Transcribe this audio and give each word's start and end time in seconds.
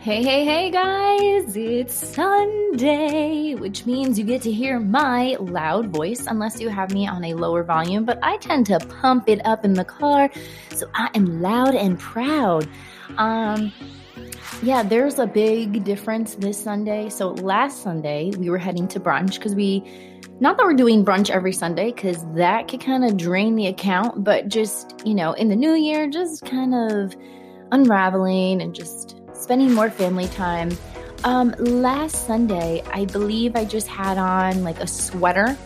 Hey, 0.00 0.22
hey, 0.22 0.46
hey, 0.46 0.70
guys! 0.70 1.54
It's 1.54 1.92
Sunday, 1.92 3.54
which 3.54 3.84
means 3.84 4.18
you 4.18 4.24
get 4.24 4.40
to 4.42 4.50
hear 4.50 4.80
my 4.80 5.36
loud 5.38 5.88
voice 5.88 6.26
unless 6.26 6.58
you 6.58 6.70
have 6.70 6.90
me 6.90 7.06
on 7.06 7.22
a 7.22 7.34
lower 7.34 7.62
volume, 7.62 8.06
but 8.06 8.18
I 8.22 8.38
tend 8.38 8.64
to 8.68 8.78
pump 8.78 9.28
it 9.28 9.44
up 9.44 9.62
in 9.62 9.74
the 9.74 9.84
car, 9.84 10.30
so 10.70 10.88
I 10.94 11.10
am 11.14 11.42
loud 11.42 11.74
and 11.74 11.98
proud. 11.98 12.66
Um, 13.18 13.74
yeah, 14.62 14.82
there's 14.82 15.18
a 15.18 15.26
big 15.26 15.84
difference 15.84 16.34
this 16.34 16.62
Sunday. 16.62 17.10
So 17.10 17.32
last 17.32 17.82
Sunday, 17.82 18.30
we 18.38 18.48
were 18.48 18.56
heading 18.56 18.88
to 18.88 19.00
brunch 19.00 19.34
because 19.34 19.54
we, 19.54 19.84
not 20.40 20.56
that 20.56 20.64
we're 20.64 20.72
doing 20.72 21.04
brunch 21.04 21.28
every 21.28 21.52
Sunday, 21.52 21.92
because 21.92 22.24
that 22.36 22.68
could 22.68 22.80
kind 22.80 23.04
of 23.04 23.18
drain 23.18 23.54
the 23.54 23.66
account, 23.66 24.24
but 24.24 24.48
just, 24.48 24.94
you 25.04 25.14
know, 25.14 25.34
in 25.34 25.48
the 25.48 25.56
new 25.56 25.74
year, 25.74 26.08
just 26.08 26.46
kind 26.46 26.74
of 26.74 27.14
unraveling 27.70 28.62
and 28.62 28.74
just 28.74 29.19
spending 29.40 29.72
more 29.74 29.90
family 29.90 30.28
time. 30.28 30.70
Um, 31.24 31.50
last 31.58 32.26
Sunday, 32.26 32.82
I 32.92 33.04
believe 33.06 33.56
I 33.56 33.64
just 33.64 33.86
had 33.86 34.18
on 34.18 34.62
like 34.62 34.80
a 34.80 34.86
sweater. 34.86 35.56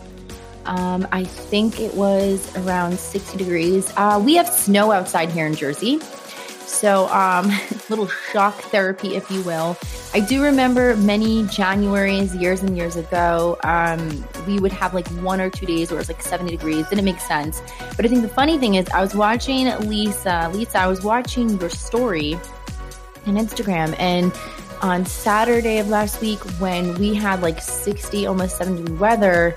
Um, 0.65 1.07
I 1.11 1.23
think 1.23 1.79
it 1.79 1.93
was 1.93 2.55
around 2.57 2.97
60 2.97 3.37
degrees. 3.37 3.93
Uh, 3.95 4.21
we 4.23 4.35
have 4.35 4.49
snow 4.49 4.91
outside 4.91 5.31
here 5.31 5.45
in 5.45 5.55
Jersey. 5.55 5.99
So, 6.65 7.07
um, 7.09 7.51
little 7.89 8.07
shock 8.07 8.55
therapy, 8.55 9.15
if 9.15 9.29
you 9.29 9.41
will. 9.43 9.77
I 10.13 10.19
do 10.19 10.43
remember 10.43 10.95
many 10.97 11.43
Januaries, 11.43 12.39
years 12.39 12.63
and 12.63 12.75
years 12.75 12.95
ago, 12.95 13.57
um, 13.63 14.25
we 14.47 14.59
would 14.59 14.71
have 14.71 14.93
like 14.93 15.07
one 15.21 15.39
or 15.39 15.49
two 15.49 15.65
days 15.65 15.91
where 15.91 15.99
it 15.99 16.01
was 16.01 16.09
like 16.09 16.21
70 16.21 16.51
degrees. 16.51 16.87
Didn't 16.89 17.05
make 17.05 17.19
sense. 17.19 17.61
But 17.95 18.05
I 18.05 18.09
think 18.09 18.23
the 18.23 18.29
funny 18.29 18.57
thing 18.57 18.75
is, 18.75 18.89
I 18.89 19.01
was 19.01 19.13
watching 19.13 19.67
Lisa, 19.87 20.49
Lisa, 20.53 20.79
I 20.79 20.87
was 20.87 21.03
watching 21.03 21.59
your 21.59 21.69
story 21.69 22.39
and 23.25 23.37
Instagram. 23.37 23.95
And 23.99 24.33
on 24.81 25.05
Saturday 25.05 25.79
of 25.79 25.89
last 25.89 26.21
week, 26.21 26.39
when 26.59 26.95
we 26.95 27.13
had 27.13 27.41
like 27.41 27.61
60, 27.61 28.25
almost 28.25 28.57
70 28.57 28.93
weather, 28.93 29.55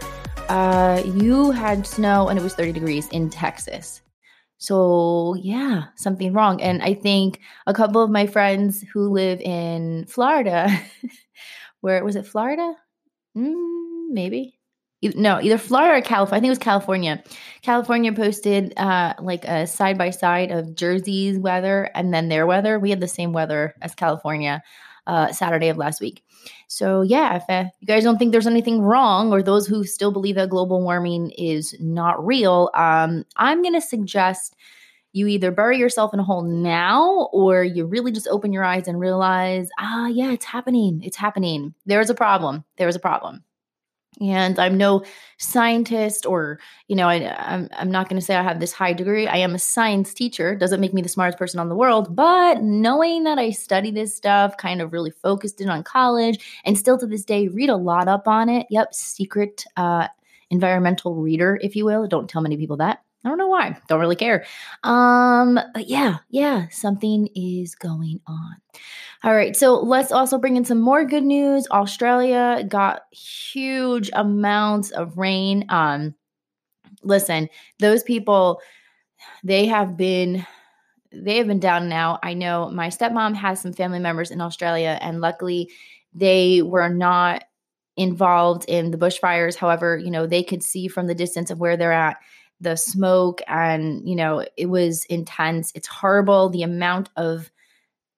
uh, 0.49 1.03
you 1.05 1.51
had 1.51 1.87
snow 1.87 2.29
and 2.29 2.39
it 2.39 2.43
was 2.43 2.55
30 2.55 2.73
degrees 2.73 3.09
in 3.09 3.31
Texas. 3.31 4.03
So, 4.59 5.35
yeah, 5.35 5.85
something 5.95 6.33
wrong. 6.33 6.61
And 6.61 6.83
I 6.83 6.95
think 6.95 7.41
a 7.67 7.75
couple 7.75 8.03
of 8.03 8.11
my 8.11 8.27
friends 8.27 8.85
who 8.93 9.09
live 9.09 9.41
in 9.41 10.07
Florida, 10.07 10.69
where 11.81 12.05
was 12.05 12.17
it 12.17 12.27
Florida? 12.27 12.75
Mm, 13.37 14.09
maybe 14.11 14.58
no, 15.03 15.41
either 15.41 15.59
Florida 15.59 15.99
or 15.99 16.03
California. 16.03 16.39
I 16.39 16.41
think 16.41 16.49
it 16.49 16.51
was 16.51 16.59
California. 16.59 17.23
California 17.63 18.13
posted 18.13 18.73
uh, 18.77 19.15
like 19.21 19.45
a 19.45 19.67
side 19.67 19.97
by 19.97 20.11
side 20.11 20.51
of 20.51 20.75
Jersey's 20.75 21.39
weather 21.39 21.91
and 21.95 22.13
then 22.13 22.29
their 22.29 22.47
weather. 22.47 22.79
We 22.79 22.91
had 22.91 23.01
the 23.01 23.09
same 23.09 23.33
weather 23.33 23.75
as 23.81 23.95
California 23.95 24.63
uh, 25.07 25.33
Saturday 25.33 25.69
of 25.69 25.77
last 25.77 26.01
week. 26.01 26.25
So, 26.67 27.03
yeah, 27.03 27.37
if 27.37 27.45
uh, 27.49 27.71
you 27.81 27.87
guys 27.87 28.05
don't 28.05 28.19
think 28.19 28.33
there's 28.33 28.47
anything 28.47 28.83
wrong, 28.83 29.33
or 29.33 29.43
those 29.43 29.67
who 29.67 29.85
still 29.85 30.13
believe 30.13 30.35
that 30.35 30.51
global 30.51 30.83
warming 30.83 31.31
is 31.31 31.75
not 31.81 32.25
real, 32.25 32.71
um, 32.75 33.25
I'm 33.37 33.63
going 33.63 33.75
to 33.75 33.81
suggest 33.81 34.55
you 35.13 35.27
either 35.27 35.51
bury 35.51 35.79
yourself 35.79 36.13
in 36.13 36.21
a 36.21 36.25
hole 36.25 36.43
now 36.43 37.29
or 37.33 37.65
you 37.65 37.87
really 37.87 38.13
just 38.13 38.29
open 38.29 38.53
your 38.53 38.65
eyes 38.65 38.87
and 38.87 39.01
realize, 39.01 39.69
ah, 39.79 40.07
yeah, 40.07 40.33
it's 40.33 40.45
happening. 40.45 41.01
It's 41.03 41.17
happening. 41.17 41.75
There's 41.87 42.11
a 42.11 42.15
problem. 42.15 42.65
There's 42.77 42.97
a 42.97 43.01
problem 43.01 43.43
and 44.21 44.59
i'm 44.59 44.77
no 44.77 45.03
scientist 45.39 46.27
or 46.27 46.59
you 46.89 46.97
know 46.97 47.09
I, 47.09 47.17
am 47.17 47.35
I'm, 47.39 47.69
I'm 47.73 47.91
not 47.91 48.09
going 48.09 48.21
to 48.21 48.25
say 48.25 48.35
i 48.35 48.43
have 48.43 48.61
this 48.61 48.73
high 48.73 48.93
degree 48.93 49.27
i 49.27 49.37
am 49.37 49.55
a 49.55 49.59
science 49.59 50.13
teacher 50.13 50.55
doesn't 50.55 50.81
make 50.81 50.95
me 50.95 51.03
the 51.03 51.09
smartest 51.09 51.39
person 51.39 51.61
on 51.61 51.69
the 51.69 51.77
world 51.77 52.15
but 52.15 52.63
knowing 52.63 53.25
that 53.25 53.39
i 53.39 53.51
study 53.51 53.91
this 53.91 54.17
stuff 54.17 54.57
kind 54.57 54.83
of 54.83 54.93
really 54.93 55.11
focused 55.11 55.61
in 55.61 55.69
on 55.69 55.83
college 55.83 56.61
and 56.65 56.79
still 56.79 56.99
to 56.99 57.07
this 57.07 57.25
day 57.25 57.49
read 57.49 57.71
a 57.71 57.77
lot 57.77 58.09
up 58.09 58.27
on 58.29 58.49
it 58.49 58.67
yep 58.71 58.93
secret 58.95 59.65
uh, 59.77 60.09
environmental 60.51 61.15
reader 61.15 61.59
if 61.63 61.77
you 61.77 61.85
will 61.85 62.07
don't 62.07 62.29
tell 62.29 62.43
many 62.43 62.57
people 62.57 62.77
that 62.77 63.03
I 63.25 63.29
don't 63.29 63.39
know 63.39 63.49
why. 63.49 63.77
Don't 63.89 64.01
really 64.01 64.17
care. 64.17 64.45
Um, 64.85 65.59
but 65.75 65.89
yeah, 65.89 66.19
yeah, 66.31 66.69
something 66.71 67.29
is 67.35 67.75
going 67.75 68.21
on. 68.27 68.57
All 69.25 69.35
right, 69.35 69.57
so 69.57 69.81
let's 69.81 70.13
also 70.13 70.39
bring 70.39 70.57
in 70.57 70.65
some 70.65 70.81
more 70.81 71.05
good 71.05 71.25
news. 71.25 71.67
Australia 71.73 72.65
got 72.69 73.03
huge 73.13 74.11
amounts 74.13 74.91
of 74.93 75.19
rain. 75.19 75.65
Um, 75.69 76.15
listen, 77.03 77.49
those 77.81 78.05
people, 78.05 78.61
they 79.43 79.67
have 79.67 79.97
been 79.97 80.47
they 81.11 81.39
have 81.39 81.47
been 81.47 81.59
down 81.59 81.89
now. 81.89 82.19
I 82.23 82.35
know 82.35 82.71
my 82.71 82.89
stepmom 82.89 83.35
has 83.35 83.61
some 83.61 83.73
family 83.73 83.99
members 83.99 84.31
in 84.31 84.41
Australia, 84.41 84.99
and 85.01 85.21
luckily 85.21 85.71
they 86.15 86.63
were 86.63 86.89
not 86.89 87.45
involved 87.97 88.65
in 88.69 88.93
the 88.93 88.99
bushfires. 88.99 89.57
However, 89.57 89.99
you 89.99 90.11
know, 90.11 90.27
they 90.27 90.43
could 90.43 90.63
see 90.63 90.87
from 90.87 91.09
the 91.09 91.15
distance 91.15 91.51
of 91.51 91.59
where 91.59 91.77
they're 91.77 91.93
at 91.93 92.19
the 92.61 92.77
smoke 92.77 93.41
and 93.47 94.09
you 94.09 94.17
know 94.17 94.45
it 94.57 94.67
was 94.67 95.05
intense. 95.07 95.73
It's 95.75 95.89
horrible 95.89 96.49
the 96.49 96.63
amount 96.63 97.11
of 97.17 97.51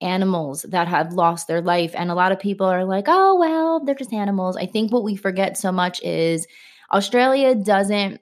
animals 0.00 0.62
that 0.68 0.88
have 0.88 1.12
lost 1.12 1.46
their 1.46 1.60
life. 1.60 1.92
And 1.94 2.10
a 2.10 2.14
lot 2.14 2.32
of 2.32 2.40
people 2.40 2.66
are 2.66 2.84
like 2.84 3.04
oh 3.08 3.38
well 3.38 3.84
they're 3.84 3.94
just 3.94 4.12
animals. 4.12 4.56
I 4.56 4.66
think 4.66 4.92
what 4.92 5.04
we 5.04 5.16
forget 5.16 5.56
so 5.58 5.72
much 5.72 6.02
is 6.02 6.46
australia 6.92 7.54
doesn't 7.54 8.20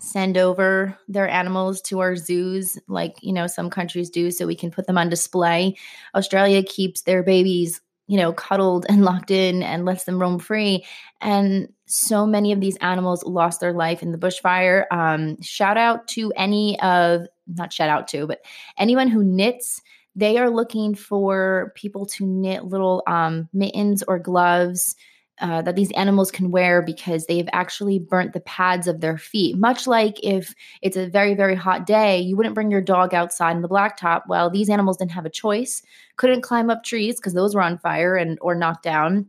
send 0.00 0.36
over 0.36 0.98
their 1.06 1.28
animals 1.28 1.80
to 1.80 2.00
our 2.00 2.16
zoos 2.16 2.78
like 2.88 3.14
you 3.22 3.32
know 3.32 3.46
some 3.46 3.70
countries 3.70 4.10
do 4.10 4.30
so 4.30 4.46
we 4.46 4.56
can 4.56 4.70
put 4.70 4.86
them 4.86 4.98
on 4.98 5.08
display. 5.08 5.76
Australia 6.14 6.62
keeps 6.62 7.02
their 7.02 7.22
babies 7.22 7.80
you 8.06 8.16
know, 8.16 8.32
cuddled 8.32 8.86
and 8.88 9.04
locked 9.04 9.30
in 9.30 9.62
and 9.62 9.84
lets 9.84 10.04
them 10.04 10.20
roam 10.20 10.38
free. 10.38 10.84
And 11.20 11.72
so 11.86 12.26
many 12.26 12.52
of 12.52 12.60
these 12.60 12.76
animals 12.78 13.24
lost 13.24 13.60
their 13.60 13.72
life 13.72 14.02
in 14.02 14.12
the 14.12 14.18
bushfire. 14.18 14.84
Um, 14.90 15.40
shout 15.40 15.76
out 15.76 16.06
to 16.08 16.32
any 16.36 16.78
of, 16.80 17.26
not 17.46 17.72
shout 17.72 17.88
out 17.88 18.08
to, 18.08 18.26
but 18.26 18.40
anyone 18.78 19.08
who 19.08 19.24
knits. 19.24 19.80
They 20.16 20.38
are 20.38 20.48
looking 20.48 20.94
for 20.94 21.72
people 21.74 22.06
to 22.06 22.24
knit 22.24 22.64
little 22.64 23.02
um, 23.08 23.48
mittens 23.52 24.04
or 24.04 24.20
gloves 24.20 24.94
uh, 25.40 25.62
that 25.62 25.76
these 25.76 25.90
animals 25.92 26.30
can 26.30 26.50
wear 26.50 26.80
because 26.80 27.26
they've 27.26 27.48
actually 27.52 27.98
burnt 27.98 28.32
the 28.32 28.40
pads 28.40 28.86
of 28.86 29.00
their 29.00 29.18
feet. 29.18 29.56
Much 29.56 29.86
like 29.86 30.22
if 30.22 30.54
it's 30.80 30.96
a 30.96 31.08
very, 31.08 31.34
very 31.34 31.56
hot 31.56 31.86
day, 31.86 32.20
you 32.20 32.36
wouldn't 32.36 32.54
bring 32.54 32.70
your 32.70 32.80
dog 32.80 33.12
outside 33.12 33.56
in 33.56 33.62
the 33.62 33.68
blacktop. 33.68 34.22
Well, 34.28 34.48
these 34.48 34.70
animals 34.70 34.96
didn't 34.96 35.10
have 35.10 35.26
a 35.26 35.30
choice, 35.30 35.82
couldn't 36.16 36.42
climb 36.42 36.70
up 36.70 36.84
trees 36.84 37.16
because 37.16 37.34
those 37.34 37.54
were 37.54 37.62
on 37.62 37.78
fire 37.78 38.14
and 38.16 38.38
or 38.40 38.54
knocked 38.54 38.84
down. 38.84 39.26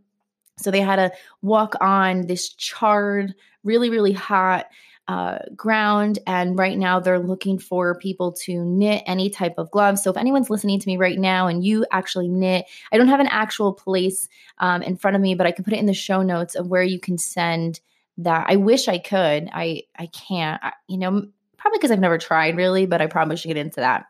So 0.57 0.71
they 0.71 0.81
had 0.81 0.97
to 0.97 1.11
walk 1.41 1.75
on 1.81 2.27
this 2.27 2.49
charred, 2.49 3.33
really, 3.63 3.89
really 3.89 4.13
hot 4.13 4.67
uh, 5.07 5.39
ground. 5.55 6.19
And 6.25 6.57
right 6.57 6.77
now, 6.77 6.99
they're 6.99 7.19
looking 7.19 7.59
for 7.59 7.95
people 7.95 8.31
to 8.43 8.63
knit 8.63 9.03
any 9.05 9.29
type 9.29 9.55
of 9.57 9.71
gloves. 9.71 10.03
So 10.03 10.09
if 10.09 10.17
anyone's 10.17 10.49
listening 10.49 10.79
to 10.79 10.87
me 10.87 10.97
right 10.97 11.19
now 11.19 11.47
and 11.47 11.63
you 11.63 11.85
actually 11.91 12.27
knit, 12.27 12.65
I 12.91 12.97
don't 12.97 13.07
have 13.07 13.19
an 13.19 13.27
actual 13.27 13.73
place 13.73 14.27
um, 14.57 14.81
in 14.81 14.97
front 14.97 15.15
of 15.15 15.21
me, 15.21 15.35
but 15.35 15.45
I 15.45 15.51
can 15.51 15.63
put 15.63 15.73
it 15.73 15.79
in 15.79 15.85
the 15.85 15.93
show 15.93 16.21
notes 16.21 16.55
of 16.55 16.67
where 16.67 16.83
you 16.83 16.99
can 16.99 17.17
send 17.17 17.79
that. 18.17 18.45
I 18.49 18.55
wish 18.55 18.87
I 18.87 18.97
could. 18.97 19.49
I 19.53 19.83
I 19.97 20.07
can't. 20.07 20.63
I, 20.63 20.73
you 20.87 20.97
know, 20.97 21.27
probably 21.57 21.77
because 21.77 21.91
I've 21.91 21.99
never 21.99 22.17
tried 22.17 22.55
really, 22.55 22.85
but 22.85 23.01
I 23.01 23.07
probably 23.07 23.35
should 23.35 23.49
get 23.49 23.57
into 23.57 23.81
that. 23.81 24.05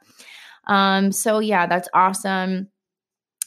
Um, 0.68 1.12
so 1.12 1.40
yeah, 1.40 1.68
that's 1.68 1.90
awesome 1.94 2.70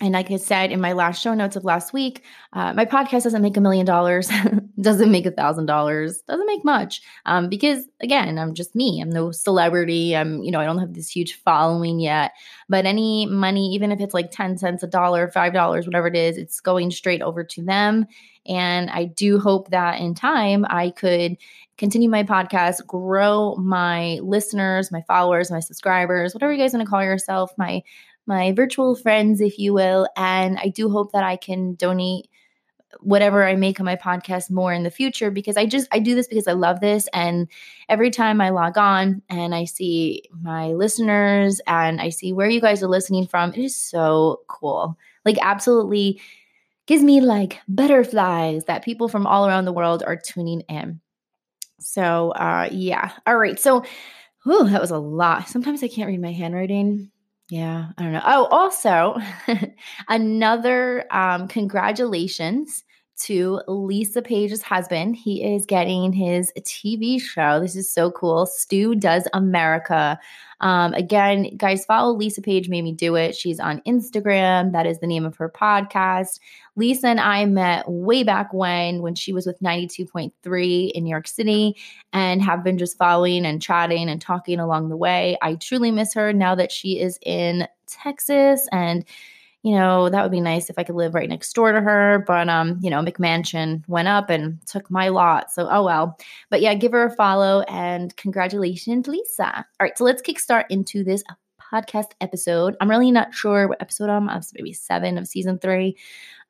and 0.01 0.13
like 0.13 0.31
I 0.31 0.37
said 0.37 0.71
in 0.71 0.81
my 0.81 0.93
last 0.93 1.21
show 1.21 1.35
notes 1.35 1.57
of 1.57 1.65
last 1.65 1.93
week, 1.93 2.23
uh, 2.53 2.73
my 2.73 2.85
podcast 2.85 3.25
doesn't 3.25 3.43
make 3.43 3.57
a 3.57 3.61
million 3.61 3.85
dollars, 3.85 4.31
doesn't 4.81 5.11
make 5.11 5.27
a 5.27 5.33
thousand 5.33 5.67
dollars, 5.67 6.23
doesn't 6.29 6.47
make 6.47 6.65
much. 6.65 7.03
Um, 7.27 7.49
because 7.49 7.85
again, 8.01 8.39
I'm 8.39 8.55
just 8.55 8.77
me. 8.77 9.01
I'm 9.01 9.11
no 9.11 9.33
celebrity. 9.33 10.17
I'm, 10.17 10.41
you 10.45 10.53
know, 10.53 10.61
I 10.61 10.65
don't 10.65 10.79
have 10.79 10.95
this 10.95 11.11
huge 11.11 11.35
following 11.35 11.99
yet. 11.99 12.33
But 12.69 12.87
any 12.87 13.27
money, 13.27 13.75
even 13.75 13.91
if 13.91 13.99
it's 14.01 14.15
like 14.15 14.31
10 14.31 14.59
cents 14.59 14.85
a 14.85 14.87
dollar, 14.87 15.33
five 15.33 15.53
dollars, 15.53 15.85
whatever 15.85 16.07
it 16.07 16.17
is, 16.17 16.37
it's 16.37 16.61
going 16.61 16.93
straight 16.93 17.23
over 17.23 17.43
to 17.43 17.65
them. 17.65 18.07
And 18.47 18.91
I 18.91 19.05
do 19.05 19.41
hope 19.41 19.71
that 19.71 20.01
in 20.01 20.15
time 20.15 20.65
I 20.71 20.91
could 20.91 21.37
continue 21.77 22.09
my 22.09 22.25
podcast, 22.25 22.85
grow 22.87 23.55
my 23.57 24.19
listeners, 24.23 24.91
my 24.91 25.03
followers, 25.03 25.51
my 25.51 25.61
subscribers, 25.61 26.35
whatever 26.35 26.53
you 26.53 26.59
guys 26.59 26.73
want 26.73 26.85
to 26.85 26.91
call 26.91 27.03
yourself, 27.03 27.53
my 27.57 27.83
my 28.29 28.53
virtual 28.53 28.95
friends, 28.95 29.41
if 29.41 29.59
you 29.59 29.73
will. 29.73 30.07
And 30.15 30.59
I 30.59 30.69
do 30.69 30.91
hope 30.91 31.13
that 31.13 31.25
I 31.25 31.37
can 31.37 31.75
donate 31.75 32.29
whatever 33.01 33.47
I 33.47 33.55
make 33.57 33.81
on 33.81 33.87
my 33.87 33.97
podcast 33.97 34.51
more 34.51 34.73
in 34.73 34.83
the 34.83 34.91
future 34.91 35.31
because 35.31 35.57
I 35.57 35.67
just 35.67 35.89
I 35.93 35.99
do 35.99 36.15
this 36.15 36.27
because 36.27 36.49
I 36.49 36.53
love 36.53 36.81
this 36.81 37.07
and 37.13 37.47
every 37.89 38.11
time 38.11 38.41
I 38.41 38.49
log 38.49 38.79
on 38.79 39.23
and 39.29 39.55
I 39.55 39.65
see 39.65 40.23
my 40.41 40.69
listeners 40.69 41.61
and 41.67 42.01
I 42.01 42.09
see 42.09 42.33
where 42.33 42.49
you 42.49 42.63
guys 42.63 42.83
are 42.83 42.89
listening 42.89 43.27
from 43.27 43.53
it 43.53 43.59
is 43.59 43.77
so 43.77 44.41
cool. 44.49 44.97
Like 45.27 45.37
absolutely 45.43 46.21
gives 46.87 47.03
me 47.03 47.21
like 47.21 47.61
butterflies 47.69 48.65
that 48.65 48.85
people 48.85 49.09
from 49.09 49.27
all 49.27 49.47
around 49.47 49.67
the 49.67 49.73
world 49.73 50.03
are 50.07 50.17
tuning 50.17 50.63
in. 50.63 51.01
So 51.81 52.31
uh 52.31 52.69
yeah. 52.73 53.13
All 53.27 53.37
right. 53.37 53.61
So 53.61 53.85
whew, 54.45 54.69
that 54.71 54.81
was 54.81 54.91
a 54.91 54.99
lot. 54.99 55.49
Sometimes 55.49 55.83
I 55.83 55.89
can't 55.89 56.09
read 56.09 56.23
my 56.23 56.33
handwriting 56.33 57.11
yeah, 57.51 57.89
I 57.97 58.03
don't 58.03 58.13
know. 58.13 58.23
Oh, 58.25 58.45
also, 58.47 59.17
another 60.09 61.07
um, 61.11 61.49
congratulations 61.49 62.85
to 63.19 63.61
Lisa 63.67 64.23
Page's 64.23 64.63
husband. 64.63 65.17
He 65.17 65.43
is 65.43 65.67
getting 65.67 66.13
his 66.13 66.53
TV 66.61 67.21
show. 67.21 67.61
This 67.61 67.77
is 67.77 67.91
so 67.91 68.11
cool. 68.11 68.47
Stu 68.47 68.95
Does 68.95 69.29
America. 69.33 70.19
Um, 70.61 70.93
again, 70.95 71.57
guys, 71.57 71.85
follow 71.85 72.15
Lisa 72.15 72.43
Page, 72.43 72.69
made 72.69 72.83
me 72.83 72.93
do 72.93 73.15
it. 73.15 73.37
She's 73.37 73.61
on 73.61 73.81
Instagram. 73.87 74.73
That 74.73 74.87
is 74.87 74.99
the 74.99 75.07
name 75.07 75.25
of 75.25 75.37
her 75.37 75.49
podcast. 75.49 76.41
Lisa 76.75 77.09
and 77.09 77.21
I 77.21 77.45
met 77.45 77.89
way 77.89 78.23
back 78.23 78.53
when, 78.53 79.03
when 79.03 79.15
she 79.15 79.33
was 79.33 79.47
with 79.47 79.61
92.3 79.61 80.91
in 80.93 81.05
New 81.05 81.11
York 81.11 81.29
City, 81.29 81.77
and 82.13 82.43
have 82.43 82.65
been 82.65 82.79
just 82.79 82.99
following 82.99 83.47
and 83.47 83.63
chatting 83.63 84.09
and 84.09 84.21
talking 84.21 84.59
along 84.59 84.89
the 84.89 84.97
way. 84.97 85.37
I 85.43 85.55
truly 85.55 85.91
miss 85.91 86.15
her 86.15 86.33
now 86.33 86.55
that 86.55 86.73
she 86.73 87.01
is 87.01 87.19
in 87.25 87.69
Texas 87.87 88.69
and 88.73 89.05
you 89.63 89.75
know, 89.75 90.09
that 90.09 90.23
would 90.23 90.31
be 90.31 90.41
nice 90.41 90.71
if 90.71 90.79
I 90.79 90.85
could 90.85 90.95
live 90.95 91.15
right 91.15 91.29
next 91.29 91.53
door 91.53 91.73
to 91.73 91.81
her. 91.81 92.25
But 92.27 92.49
um, 92.49 92.79
you 92.81 92.91
know, 92.91 93.03
McMansion 93.03 93.83
went 93.89 94.09
up 94.09 94.31
and 94.31 94.59
took 94.67 94.91
my 94.91 95.09
lot. 95.09 95.51
So 95.53 95.69
oh 95.71 95.85
well. 95.85 96.17
But 96.51 96.61
yeah, 96.61 96.75
give 96.75 96.93
her 96.93 97.07
a 97.07 97.15
follow 97.15 97.63
and 97.63 98.17
congratulations, 98.17 99.09
Lisa. 99.09 99.57
All 99.57 99.65
right, 99.85 99.97
so 99.97 100.05
let's 100.05 100.23
kickstart 100.23 100.65
into 100.71 101.03
this 101.03 101.23
podcast 101.73 102.13
episode. 102.21 102.77
I'm 102.81 102.91
really 102.91 103.11
not 103.11 103.35
sure 103.35 103.69
what 103.69 103.83
episode 103.83 104.09
I'm 104.09 104.29
on. 104.29 104.43
Maybe 104.55 104.73
seven 104.73 105.19
of 105.19 105.27
season 105.27 105.59
three. 105.59 105.97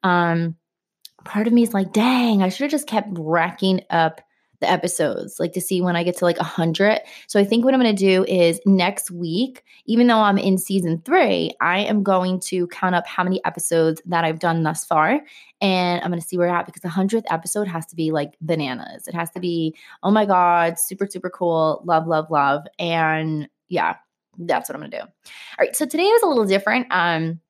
Um, 0.02 0.56
part 1.24 1.46
of 1.46 1.52
me 1.52 1.62
is 1.62 1.74
like, 1.74 1.92
dang, 1.92 2.42
I 2.42 2.48
should 2.48 2.64
have 2.64 2.70
just 2.70 2.86
kept 2.86 3.08
racking 3.12 3.82
up 3.90 4.20
the 4.60 4.70
episodes, 4.70 5.38
like 5.38 5.52
to 5.52 5.60
see 5.60 5.80
when 5.80 5.94
I 5.94 6.02
get 6.02 6.16
to 6.18 6.24
like 6.24 6.38
a 6.38 6.40
100. 6.40 7.00
So 7.28 7.38
I 7.38 7.44
think 7.44 7.64
what 7.64 7.74
I'm 7.74 7.80
going 7.80 7.94
to 7.94 8.04
do 8.04 8.24
is 8.24 8.60
next 8.66 9.10
week, 9.10 9.62
even 9.86 10.06
though 10.06 10.18
I'm 10.18 10.38
in 10.38 10.58
season 10.58 11.00
three, 11.04 11.52
I 11.60 11.80
am 11.80 12.02
going 12.02 12.40
to 12.46 12.66
count 12.68 12.94
up 12.94 13.06
how 13.06 13.22
many 13.22 13.44
episodes 13.44 14.02
that 14.06 14.24
I've 14.24 14.40
done 14.40 14.62
thus 14.62 14.84
far. 14.84 15.20
And 15.60 16.02
I'm 16.02 16.10
going 16.10 16.20
to 16.20 16.26
see 16.26 16.36
where 16.36 16.48
we're 16.48 16.54
at 16.54 16.66
because 16.66 16.82
the 16.82 16.88
100th 16.88 17.24
episode 17.30 17.68
has 17.68 17.86
to 17.86 17.96
be 17.96 18.10
like 18.10 18.34
bananas. 18.40 19.06
It 19.06 19.14
has 19.14 19.30
to 19.32 19.40
be, 19.40 19.76
oh 20.02 20.10
my 20.10 20.26
God, 20.26 20.78
super, 20.78 21.06
super 21.06 21.30
cool. 21.30 21.82
Love, 21.84 22.06
love, 22.06 22.30
love. 22.30 22.62
And 22.78 23.48
yeah, 23.68 23.96
that's 24.38 24.68
what 24.68 24.74
I'm 24.74 24.80
going 24.80 24.90
to 24.92 24.98
do. 24.98 25.02
All 25.02 25.10
right. 25.60 25.74
So 25.74 25.86
today 25.86 26.04
is 26.04 26.22
a 26.22 26.26
little 26.26 26.46
different. 26.46 26.86
Um, 26.90 27.40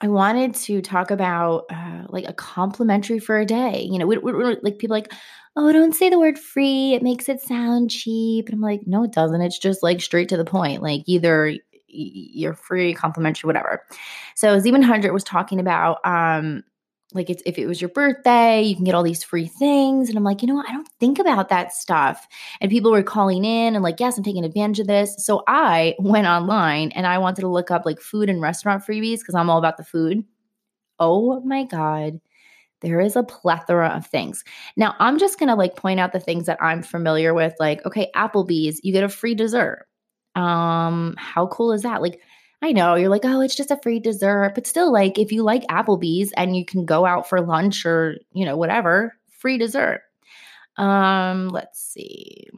I 0.00 0.08
wanted 0.08 0.54
to 0.54 0.80
talk 0.80 1.10
about 1.10 1.64
uh, 1.70 2.04
like 2.08 2.28
a 2.28 2.32
complimentary 2.32 3.18
for 3.18 3.38
a 3.38 3.44
day. 3.44 3.88
You 3.90 3.98
know, 3.98 4.06
we, 4.06 4.18
we, 4.18 4.56
like 4.62 4.78
people 4.78 4.94
like, 4.94 5.12
oh, 5.58 5.72
don't 5.72 5.94
say 5.94 6.08
the 6.08 6.20
word 6.20 6.38
free. 6.38 6.94
It 6.94 7.02
makes 7.02 7.28
it 7.28 7.40
sound 7.40 7.90
cheap. 7.90 8.46
And 8.46 8.54
I'm 8.54 8.60
like, 8.60 8.86
no, 8.86 9.02
it 9.02 9.12
doesn't. 9.12 9.40
It's 9.40 9.58
just 9.58 9.82
like 9.82 10.00
straight 10.00 10.28
to 10.28 10.36
the 10.36 10.44
point. 10.44 10.82
Like 10.82 11.02
either 11.06 11.56
you're 11.88 12.54
free, 12.54 12.94
complimentary, 12.94 13.48
whatever. 13.48 13.82
So 14.36 14.60
Z100 14.60 15.12
was 15.12 15.24
talking 15.24 15.58
about 15.58 15.98
um 16.04 16.62
like 17.12 17.28
it's 17.30 17.42
if 17.44 17.58
it 17.58 17.66
was 17.66 17.80
your 17.80 17.88
birthday, 17.88 18.62
you 18.62 18.76
can 18.76 18.84
get 18.84 18.94
all 18.94 19.02
these 19.02 19.24
free 19.24 19.48
things. 19.48 20.08
And 20.08 20.16
I'm 20.16 20.22
like, 20.22 20.42
you 20.42 20.48
know 20.48 20.54
what? 20.54 20.68
I 20.68 20.72
don't 20.72 20.88
think 21.00 21.18
about 21.18 21.48
that 21.48 21.72
stuff. 21.72 22.28
And 22.60 22.70
people 22.70 22.92
were 22.92 23.02
calling 23.02 23.44
in 23.44 23.74
and 23.74 23.82
like, 23.82 23.98
yes, 23.98 24.16
I'm 24.16 24.22
taking 24.22 24.44
advantage 24.44 24.78
of 24.78 24.86
this. 24.86 25.16
So 25.18 25.42
I 25.48 25.96
went 25.98 26.28
online 26.28 26.92
and 26.92 27.04
I 27.04 27.18
wanted 27.18 27.40
to 27.40 27.48
look 27.48 27.72
up 27.72 27.84
like 27.84 28.00
food 28.00 28.30
and 28.30 28.40
restaurant 28.40 28.84
freebies 28.84 29.20
because 29.20 29.34
I'm 29.34 29.50
all 29.50 29.58
about 29.58 29.76
the 29.76 29.84
food. 29.84 30.22
Oh 31.00 31.40
my 31.40 31.64
God 31.64 32.20
there 32.80 33.00
is 33.00 33.16
a 33.16 33.22
plethora 33.22 33.88
of 33.88 34.06
things. 34.06 34.44
Now, 34.76 34.94
I'm 35.00 35.18
just 35.18 35.38
going 35.38 35.48
to 35.48 35.54
like 35.54 35.76
point 35.76 36.00
out 36.00 36.12
the 36.12 36.20
things 36.20 36.46
that 36.46 36.58
I'm 36.62 36.82
familiar 36.82 37.34
with 37.34 37.54
like 37.60 37.84
okay, 37.86 38.10
Applebee's, 38.16 38.80
you 38.82 38.92
get 38.92 39.04
a 39.04 39.08
free 39.08 39.34
dessert. 39.34 39.86
Um 40.36 41.14
how 41.18 41.46
cool 41.48 41.72
is 41.72 41.82
that? 41.82 42.02
Like 42.02 42.20
I 42.62 42.72
know 42.72 42.94
you're 42.96 43.08
like, 43.08 43.24
"Oh, 43.24 43.40
it's 43.40 43.54
just 43.56 43.70
a 43.70 43.78
free 43.82 44.00
dessert." 44.00 44.52
But 44.54 44.66
still 44.66 44.92
like 44.92 45.18
if 45.18 45.32
you 45.32 45.42
like 45.42 45.64
Applebee's 45.68 46.32
and 46.36 46.56
you 46.56 46.64
can 46.64 46.84
go 46.84 47.06
out 47.06 47.28
for 47.28 47.40
lunch 47.40 47.86
or, 47.86 48.16
you 48.32 48.44
know, 48.44 48.56
whatever, 48.56 49.14
free 49.38 49.58
dessert. 49.58 50.02
Um, 50.76 51.48
let's 51.48 51.80
see. 51.80 52.48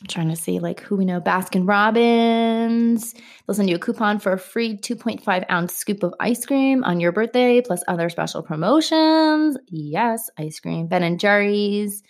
I'm 0.00 0.06
trying 0.06 0.28
to 0.28 0.36
see 0.36 0.60
like 0.60 0.80
who 0.80 0.96
we 0.96 1.04
know. 1.04 1.20
Baskin 1.20 1.66
Robbins. 1.66 3.14
They'll 3.14 3.54
send 3.54 3.68
you 3.68 3.76
a 3.76 3.80
coupon 3.80 4.20
for 4.20 4.32
a 4.32 4.38
free 4.38 4.76
2.5 4.76 5.44
ounce 5.50 5.74
scoop 5.74 6.02
of 6.02 6.14
ice 6.20 6.46
cream 6.46 6.84
on 6.84 7.00
your 7.00 7.10
birthday, 7.10 7.60
plus 7.60 7.82
other 7.88 8.08
special 8.08 8.42
promotions. 8.42 9.58
Yes, 9.68 10.30
ice 10.38 10.60
cream. 10.60 10.86
Ben 10.86 11.02
and 11.02 11.18
Jerry's, 11.18 12.02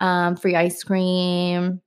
um, 0.00 0.36
free 0.36 0.54
ice 0.54 0.82
cream. 0.84 1.80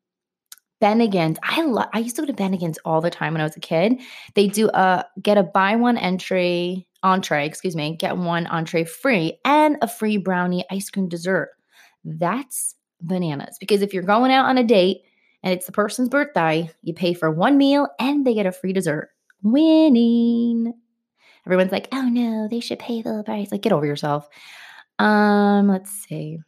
Bennigan's. 0.82 1.40
I 1.42 1.64
love. 1.64 1.88
I 1.94 2.00
used 2.00 2.16
to 2.18 2.22
go 2.22 2.28
to 2.28 2.34
Bennigan's 2.34 2.78
all 2.86 3.02
the 3.02 3.10
time 3.10 3.34
when 3.34 3.42
I 3.42 3.46
was 3.46 3.58
a 3.58 3.62
kid. 3.62 4.00
They 4.36 4.48
do 4.48 4.70
a 4.74 5.06
get 5.22 5.38
a 5.38 5.44
buy 5.44 5.76
one 5.76 5.98
entry 5.98 6.88
entree, 7.04 7.46
excuse 7.46 7.76
me, 7.76 7.96
get 7.96 8.18
one 8.18 8.48
entree 8.48 8.84
free 8.84 9.40
and 9.46 9.78
a 9.82 9.88
free 9.88 10.18
brownie 10.18 10.66
ice 10.70 10.90
cream 10.90 11.08
dessert. 11.08 11.50
That's 12.04 12.76
bananas 13.02 13.58
because 13.60 13.82
if 13.82 13.94
you're 13.94 14.04
going 14.04 14.32
out 14.32 14.46
on 14.46 14.58
a 14.58 14.64
date 14.64 14.98
and 15.48 15.54
it's 15.54 15.66
the 15.66 15.72
person's 15.72 16.10
birthday, 16.10 16.70
you 16.82 16.94
pay 16.94 17.14
for 17.14 17.32
one 17.32 17.58
meal 17.58 17.88
and 18.02 18.28
they 18.28 18.34
get 18.34 18.46
a 18.46 18.52
free 18.52 18.74
dessert. 18.74 19.12
Winning. 19.44 20.74
Everyone's 21.46 21.72
like, 21.72 21.88
oh 21.94 22.02
no, 22.02 22.50
they 22.50 22.60
should 22.60 22.80
pay 22.80 23.02
the 23.02 23.24
price. 23.26 23.50
Like, 23.50 23.62
get 23.62 23.72
over 23.72 23.86
yourself. 23.86 24.28
Um, 25.00 25.70
let's 25.70 25.90
see. 25.90 26.40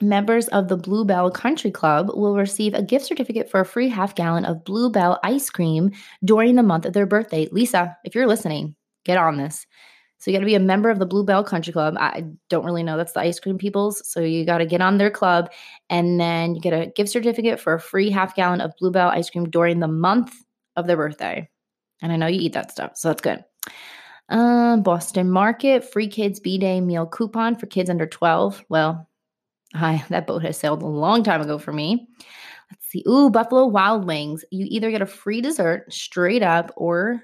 Members 0.00 0.48
of 0.48 0.68
the 0.68 0.78
Bluebell 0.78 1.30
Country 1.30 1.70
Club 1.70 2.10
will 2.14 2.36
receive 2.36 2.72
a 2.72 2.82
gift 2.82 3.04
certificate 3.04 3.50
for 3.50 3.60
a 3.60 3.66
free 3.66 3.90
half 3.90 4.14
gallon 4.14 4.46
of 4.46 4.64
Bluebell 4.64 5.20
ice 5.22 5.50
cream 5.50 5.90
during 6.24 6.54
the 6.54 6.62
month 6.62 6.86
of 6.86 6.94
their 6.94 7.04
birthday. 7.04 7.50
Lisa, 7.52 7.98
if 8.04 8.14
you're 8.14 8.26
listening, 8.26 8.76
get 9.04 9.18
on 9.18 9.36
this. 9.36 9.66
So 10.20 10.30
you 10.30 10.36
got 10.36 10.40
to 10.40 10.46
be 10.46 10.54
a 10.54 10.60
member 10.60 10.90
of 10.90 10.98
the 10.98 11.06
Bluebell 11.06 11.42
Country 11.42 11.72
Club. 11.72 11.96
I 11.98 12.24
don't 12.50 12.64
really 12.66 12.82
know. 12.82 12.98
That's 12.98 13.12
the 13.12 13.20
ice 13.20 13.40
cream 13.40 13.56
people's. 13.56 14.06
So 14.06 14.20
you 14.20 14.44
got 14.44 14.58
to 14.58 14.66
get 14.66 14.82
on 14.82 14.98
their 14.98 15.10
club 15.10 15.50
and 15.88 16.20
then 16.20 16.54
you 16.54 16.60
get 16.60 16.74
a 16.74 16.88
gift 16.88 17.08
certificate 17.10 17.58
for 17.58 17.72
a 17.72 17.80
free 17.80 18.10
half 18.10 18.36
gallon 18.36 18.60
of 18.60 18.76
Bluebell 18.78 19.08
ice 19.08 19.30
cream 19.30 19.48
during 19.48 19.80
the 19.80 19.88
month 19.88 20.34
of 20.76 20.86
their 20.86 20.98
birthday. 20.98 21.48
And 22.02 22.12
I 22.12 22.16
know 22.16 22.26
you 22.26 22.38
eat 22.38 22.52
that 22.52 22.70
stuff. 22.70 22.92
So 22.96 23.08
that's 23.08 23.22
good. 23.22 23.42
Um, 24.28 24.82
Boston 24.82 25.30
Market, 25.30 25.90
free 25.90 26.06
kids 26.06 26.38
B 26.38 26.58
Day 26.58 26.82
meal 26.82 27.06
coupon 27.06 27.56
for 27.56 27.66
kids 27.66 27.88
under 27.88 28.06
12. 28.06 28.62
Well, 28.68 29.08
hi, 29.74 30.04
that 30.10 30.26
boat 30.26 30.42
has 30.42 30.58
sailed 30.58 30.82
a 30.82 30.86
long 30.86 31.22
time 31.22 31.40
ago 31.40 31.56
for 31.56 31.72
me. 31.72 32.08
Let's 32.70 32.86
see. 32.86 33.02
Ooh, 33.08 33.30
Buffalo 33.30 33.66
Wild 33.66 34.06
Wings. 34.06 34.44
You 34.50 34.66
either 34.68 34.90
get 34.90 35.02
a 35.02 35.06
free 35.06 35.40
dessert 35.40 35.90
straight 35.90 36.42
up 36.42 36.72
or 36.76 37.22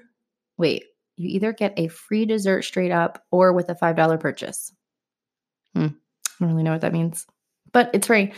wait, 0.57 0.85
you 1.17 1.29
either 1.29 1.51
get 1.51 1.73
a 1.77 1.87
free 1.87 2.25
dessert 2.25 2.63
straight 2.63 2.91
up 2.91 3.23
or 3.31 3.53
with 3.53 3.69
a 3.69 3.75
$5 3.75 4.19
purchase. 4.19 4.71
Hmm. 5.73 5.87
I 5.87 5.89
don't 6.39 6.49
really 6.49 6.63
know 6.63 6.71
what 6.71 6.81
that 6.81 6.93
means, 6.93 7.25
but 7.73 7.89
it's 7.93 8.07
free. 8.07 8.31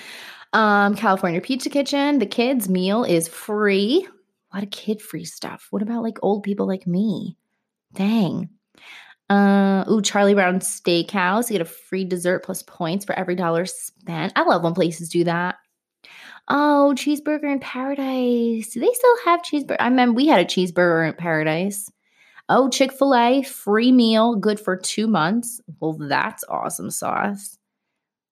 Um, 0.53 0.95
California 0.95 1.41
Pizza 1.41 1.69
Kitchen, 1.69 2.19
the 2.19 2.25
kids' 2.25 2.69
meal 2.69 3.03
is 3.03 3.27
free. 3.27 4.07
A 4.51 4.55
lot 4.55 4.63
of 4.63 4.71
kid 4.71 5.01
free 5.01 5.25
stuff. 5.25 5.67
What 5.69 5.81
about 5.83 6.01
like 6.01 6.17
old 6.24 6.43
people 6.43 6.65
like 6.65 6.88
me? 6.88 7.38
Dang. 7.93 8.50
Uh, 9.29 9.86
ooh, 9.89 10.01
Charlie 10.01 10.33
Brown 10.33 10.59
Steakhouse. 10.59 11.50
You 11.50 11.57
get 11.57 11.62
a 11.62 11.69
free 11.69 12.03
dessert 12.03 12.43
plus 12.43 12.63
points 12.63 13.05
for 13.05 13.13
every 13.13 13.36
dollar 13.36 13.65
spent. 13.65 14.33
I 14.36 14.43
love 14.43 14.63
when 14.63 14.74
places 14.74 15.09
do 15.09 15.24
that. 15.25 15.57
Oh, 16.48 16.93
cheeseburger 16.95 17.51
in 17.51 17.59
paradise. 17.59 18.69
Do 18.69 18.79
they 18.79 18.91
still 18.91 19.17
have 19.25 19.41
cheeseburger? 19.41 19.77
I 19.79 19.88
remember 19.88 20.15
we 20.15 20.27
had 20.27 20.39
a 20.39 20.45
cheeseburger 20.45 21.07
in 21.07 21.13
paradise. 21.13 21.91
Oh, 22.49 22.67
Chick 22.69 22.91
fil 22.91 23.15
A, 23.15 23.43
free 23.43 23.91
meal, 23.91 24.35
good 24.35 24.59
for 24.59 24.75
two 24.75 25.07
months. 25.07 25.61
Well, 25.79 25.93
that's 25.93 26.43
awesome 26.49 26.89
sauce. 26.89 27.59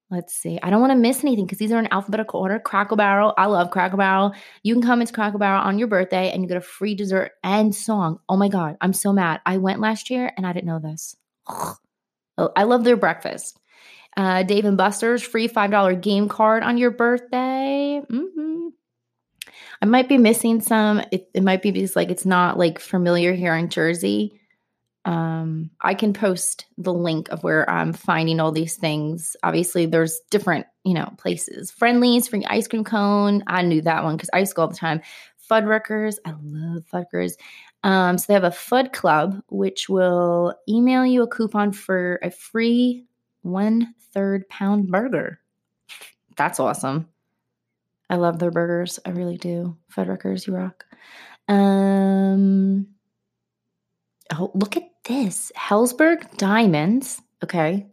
Let's 0.10 0.34
see. 0.34 0.58
I 0.64 0.70
don't 0.70 0.80
want 0.80 0.92
to 0.92 0.98
miss 0.98 1.24
anything 1.24 1.46
because 1.46 1.58
these 1.58 1.72
are 1.72 1.80
in 1.80 1.92
alphabetical 1.92 2.40
order. 2.40 2.60
Cracker 2.60 2.96
Barrel. 2.96 3.34
I 3.38 3.46
love 3.48 3.72
Cracker 3.72 3.98
Barrel. 3.98 4.34
You 4.64 4.74
can 4.74 4.82
come 4.82 5.02
into 5.02 5.12
Cracker 5.12 5.38
Barrel 5.38 5.62
on 5.62 5.78
your 5.78 5.90
birthday 5.90 6.32
and 6.32 6.42
you 6.42 6.48
get 6.48 6.58
a 6.58 6.62
free 6.62 6.96
dessert 6.96 7.34
and 7.44 7.76
song. 7.76 8.20
Oh 8.30 8.38
my 8.38 8.48
God. 8.48 8.78
I'm 8.80 8.94
so 8.94 9.12
mad. 9.12 9.42
I 9.46 9.58
went 9.58 9.82
last 9.82 10.10
year 10.10 10.32
and 10.38 10.48
I 10.48 10.54
didn't 10.54 10.68
know 10.68 10.80
this. 10.80 11.16
Oh, 12.40 12.52
I 12.56 12.64
love 12.64 12.84
their 12.84 12.96
breakfast. 12.96 13.60
Uh, 14.16 14.44
Dave 14.44 14.64
and 14.66 14.78
Buster's 14.78 15.24
free 15.24 15.50
$5 15.50 16.02
game 16.02 16.30
card 16.30 16.64
on 16.64 16.78
your 16.78 16.92
birthday. 16.92 18.02
Mm-hmm. 18.10 18.57
I 19.82 19.86
might 19.86 20.10
be 20.10 20.18
missing 20.18 20.62
some. 20.62 21.02
It, 21.12 21.30
it 21.34 21.44
might 21.44 21.62
be 21.62 21.72
because 21.72 21.96
like 21.96 22.10
it's 22.10 22.26
not 22.26 22.58
like 22.58 22.80
familiar 22.80 23.34
here 23.34 23.56
in 23.56 23.70
Jersey. 23.70 24.40
Um, 25.06 25.72
I 25.80 25.94
can 25.94 26.12
post 26.12 26.66
the 26.78 26.94
link 26.94 27.30
of 27.30 27.42
where 27.42 27.70
I'm 27.70 27.94
finding 27.94 28.42
all 28.42 28.52
these 28.52 28.76
things. 28.76 29.38
Obviously, 29.42 29.86
there's 29.86 30.20
different, 30.32 30.66
you 30.84 30.94
know, 30.94 31.14
places. 31.18 31.72
Friendly's 31.72 32.28
free 32.28 32.44
ice 32.46 32.68
cream 32.68 32.84
cone. 32.84 33.42
I 33.48 33.62
knew 33.62 33.82
that 33.84 34.04
one 34.04 34.18
because 34.18 34.30
I 34.34 34.40
used 34.40 34.52
to 34.52 34.56
go 34.56 34.62
all 34.64 34.68
the 34.68 34.76
time. 34.76 35.02
Fuddruckers. 35.50 36.16
I 36.26 36.32
love 36.42 36.84
Fuddruckers. 36.92 37.34
Um, 37.84 38.18
so 38.18 38.26
they 38.28 38.34
have 38.34 38.44
a 38.44 38.50
Fud 38.50 38.92
Club, 38.92 39.42
which 39.48 39.88
will 39.88 40.54
email 40.68 41.06
you 41.06 41.24
a 41.24 41.28
coupon 41.28 41.72
for 41.72 42.20
a 42.22 42.30
free 42.30 43.06
one 43.44 43.94
third 44.14 44.50
pound 44.50 44.90
burger. 44.90 45.40
That's 46.36 46.60
awesome. 46.60 47.08
I 48.10 48.16
love 48.16 48.40
their 48.40 48.52
burgers. 48.52 49.00
I 49.06 49.10
really 49.10 49.38
do. 49.38 49.78
Fuddruckers, 49.94 50.48
you 50.48 50.56
rock. 50.56 50.86
Um, 51.48 52.88
Oh, 54.34 54.52
look 54.54 54.76
at 54.78 54.90
this. 55.06 55.52
Helzberg 55.56 56.38
Diamonds. 56.38 57.22
Okay. 57.44 57.88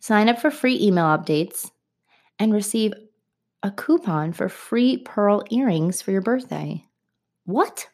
Sign 0.00 0.28
up 0.28 0.38
for 0.38 0.50
free 0.50 0.78
email 0.80 1.06
updates 1.06 1.70
and 2.38 2.52
receive 2.52 2.92
a 3.62 3.70
coupon 3.70 4.32
for 4.32 4.48
free 4.48 4.98
pearl 4.98 5.42
earrings 5.50 6.00
for 6.02 6.10
your 6.10 6.22
birthday. 6.22 6.82
What? 7.44 7.86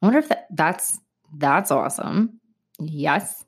I 0.00 0.06
wonder 0.06 0.18
if 0.18 0.28
that, 0.28 0.46
that's 0.50 0.98
that's 1.34 1.70
awesome. 1.70 2.40
Yes. 2.78 3.44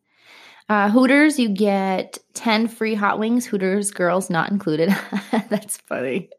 Uh, 0.70 0.88
Hooters, 0.88 1.38
you 1.38 1.50
get 1.50 2.18
10 2.32 2.68
free 2.68 2.94
hot 2.94 3.18
wings. 3.18 3.44
Hooters 3.44 3.90
girls 3.90 4.30
not 4.30 4.50
included. 4.50 4.88
that's 5.50 5.76
funny. 5.78 6.30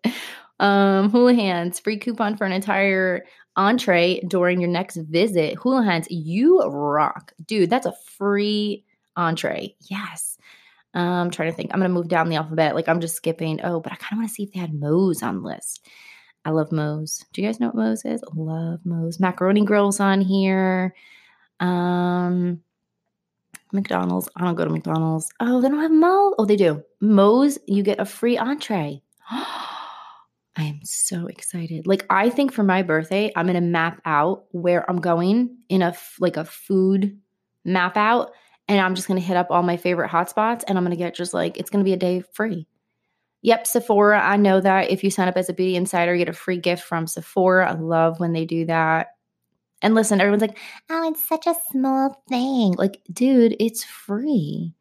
Um, 0.60 1.12
Houlihan's, 1.12 1.80
free 1.80 1.98
coupon 1.98 2.38
for 2.38 2.46
an 2.46 2.52
entire 2.52 3.26
entree 3.56 4.22
during 4.28 4.60
your 4.60 4.70
next 4.70 4.98
visit. 4.98 5.58
Houlihan's, 5.58 6.08
you 6.10 6.62
rock. 6.62 7.34
Dude, 7.46 7.70
that's 7.70 7.86
a 7.86 7.96
free 8.18 8.86
entree. 9.16 9.76
Yes. 9.90 10.38
Um, 10.94 11.04
I'm 11.04 11.32
trying 11.32 11.52
to 11.52 11.56
think. 11.56 11.72
I'm 11.74 11.80
going 11.80 11.90
to 11.90 11.94
move 11.94 12.08
down 12.08 12.30
the 12.30 12.38
alphabet. 12.38 12.76
Like 12.76 12.88
I'm 12.88 13.02
just 13.02 13.16
skipping. 13.16 13.60
Oh, 13.64 13.80
but 13.82 13.92
I 13.92 13.96
kind 13.98 14.14
of 14.14 14.18
want 14.20 14.30
to 14.30 14.34
see 14.34 14.44
if 14.44 14.54
they 14.54 14.60
had 14.60 14.74
Moe's 14.74 15.22
on 15.22 15.42
the 15.42 15.48
list. 15.48 15.88
I 16.46 16.52
love 16.52 16.72
Moe's. 16.72 17.26
Do 17.34 17.42
you 17.42 17.48
guys 17.48 17.60
know 17.60 17.68
what 17.68 17.76
Moe's 17.76 18.06
is? 18.06 18.24
Love 18.34 18.80
Moe's. 18.86 19.20
Macaroni 19.20 19.66
Grills 19.66 20.00
on 20.00 20.22
here. 20.22 20.94
Um, 21.60 22.62
McDonald's. 23.74 24.30
I 24.36 24.46
don't 24.46 24.56
go 24.56 24.64
to 24.64 24.72
McDonald's. 24.72 25.30
Oh, 25.40 25.60
they 25.60 25.70
don't 25.70 25.82
have 25.82 25.92
Mo. 25.92 26.36
Oh, 26.38 26.46
they 26.46 26.56
do. 26.56 26.84
Moe's, 27.02 27.58
you 27.68 27.84
get 27.84 28.00
a 28.00 28.06
free 28.06 28.38
entree. 28.38 29.02
I 30.56 30.64
am 30.64 30.80
so 30.84 31.28
excited. 31.28 31.86
Like 31.86 32.06
I 32.10 32.30
think 32.30 32.54
for 32.54 32.64
my 32.64 32.82
birthday, 32.82 33.32
I'm 33.36 33.46
going 33.46 33.56
to 33.56 33.62
map 33.62 34.02
out 34.06 34.46
where 34.52 34.90
I'm 34.90 35.02
going 35.02 35.58
in 35.70 35.82
a 35.82 35.94
like 36.20 36.38
a 36.38 36.46
food 36.46 37.20
map 37.66 37.98
out 37.98 38.32
and 38.68 38.80
I'm 38.80 38.96
just 38.96 39.08
going 39.08 39.20
to 39.20 39.26
hit 39.26 39.38
up 39.38 39.48
all 39.50 39.64
my 39.64 39.78
favorite 39.78 40.12
hotspots 40.12 40.64
and 40.68 40.78
I'm 40.78 40.84
going 40.84 40.98
to 40.98 41.04
get 41.04 41.16
just 41.16 41.34
like 41.34 41.58
it's 41.58 41.70
going 41.70 41.84
to 41.84 41.88
be 41.88 41.94
a 41.94 41.98
day 41.98 42.24
free. 42.34 42.68
Yep, 43.42 43.68
Sephora. 43.68 44.20
I 44.24 44.38
know 44.38 44.60
that 44.60 44.90
if 44.90 45.04
you 45.04 45.12
sign 45.12 45.28
up 45.28 45.38
as 45.38 45.50
a 45.50 45.54
beauty 45.54 45.76
insider, 45.76 46.14
you 46.14 46.26
get 46.26 46.30
a 46.30 46.34
free 46.34 46.58
gift 46.58 46.84
from 46.84 47.06
Sephora. 47.06 47.70
I 47.70 47.74
love 47.74 48.20
when 48.20 48.34
they 48.34 48.46
do 48.46 48.66
that. 48.66 49.10
And 49.82 49.94
listen, 49.94 50.20
everyone's 50.20 50.42
like, 50.42 50.58
oh, 50.90 51.12
it's 51.12 51.28
such 51.28 51.46
a 51.46 51.54
small 51.70 52.24
thing. 52.28 52.74
Like, 52.74 53.02
dude, 53.12 53.56
it's 53.60 53.84
free. 53.84 54.74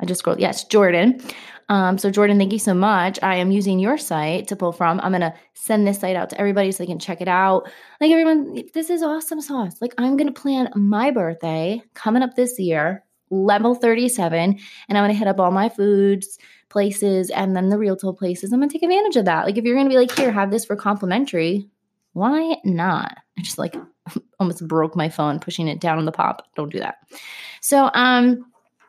I 0.00 0.06
just 0.06 0.20
scrolled. 0.20 0.40
Yes, 0.40 0.64
Jordan. 0.64 1.20
Um, 1.68 1.98
so, 1.98 2.10
Jordan, 2.10 2.38
thank 2.38 2.54
you 2.54 2.58
so 2.58 2.72
much. 2.72 3.18
I 3.22 3.36
am 3.36 3.50
using 3.50 3.78
your 3.78 3.98
site 3.98 4.48
to 4.48 4.56
pull 4.56 4.72
from. 4.72 4.98
I'm 5.00 5.12
going 5.12 5.20
to 5.20 5.34
send 5.52 5.86
this 5.86 6.00
site 6.00 6.16
out 6.16 6.30
to 6.30 6.40
everybody 6.40 6.72
so 6.72 6.82
they 6.82 6.86
can 6.86 6.98
check 6.98 7.20
it 7.20 7.28
out. 7.28 7.70
Like, 8.00 8.10
everyone, 8.10 8.62
this 8.72 8.88
is 8.88 9.02
awesome 9.02 9.42
sauce. 9.42 9.76
Like, 9.82 9.92
I'm 9.98 10.16
going 10.16 10.32
to 10.32 10.40
plan 10.40 10.70
my 10.74 11.10
birthday 11.10 11.82
coming 11.92 12.22
up 12.22 12.34
this 12.34 12.58
year, 12.58 13.04
level 13.28 13.74
37, 13.74 14.58
and 14.88 14.98
I'm 14.98 15.04
going 15.04 15.12
to 15.12 15.18
hit 15.18 15.28
up 15.28 15.38
all 15.38 15.50
my 15.50 15.68
foods, 15.68 16.38
places, 16.70 17.28
and 17.28 17.54
then 17.54 17.68
the 17.68 17.76
Realtor 17.78 18.14
places. 18.14 18.52
I'm 18.52 18.60
going 18.60 18.70
to 18.70 18.72
take 18.72 18.82
advantage 18.82 19.16
of 19.16 19.26
that. 19.26 19.44
Like, 19.44 19.58
if 19.58 19.64
you're 19.64 19.76
going 19.76 19.86
to 19.86 19.94
be 19.94 19.98
like, 19.98 20.16
here, 20.16 20.32
have 20.32 20.50
this 20.50 20.64
for 20.64 20.76
complimentary, 20.76 21.68
why 22.16 22.56
not? 22.64 23.18
I 23.38 23.42
just 23.42 23.58
like 23.58 23.76
almost 24.40 24.66
broke 24.66 24.96
my 24.96 25.10
phone 25.10 25.38
pushing 25.38 25.68
it 25.68 25.80
down 25.80 25.98
on 25.98 26.06
the 26.06 26.12
pop. 26.12 26.46
Don't 26.56 26.72
do 26.72 26.78
that. 26.78 26.96
So, 27.60 27.90
um, 27.92 28.46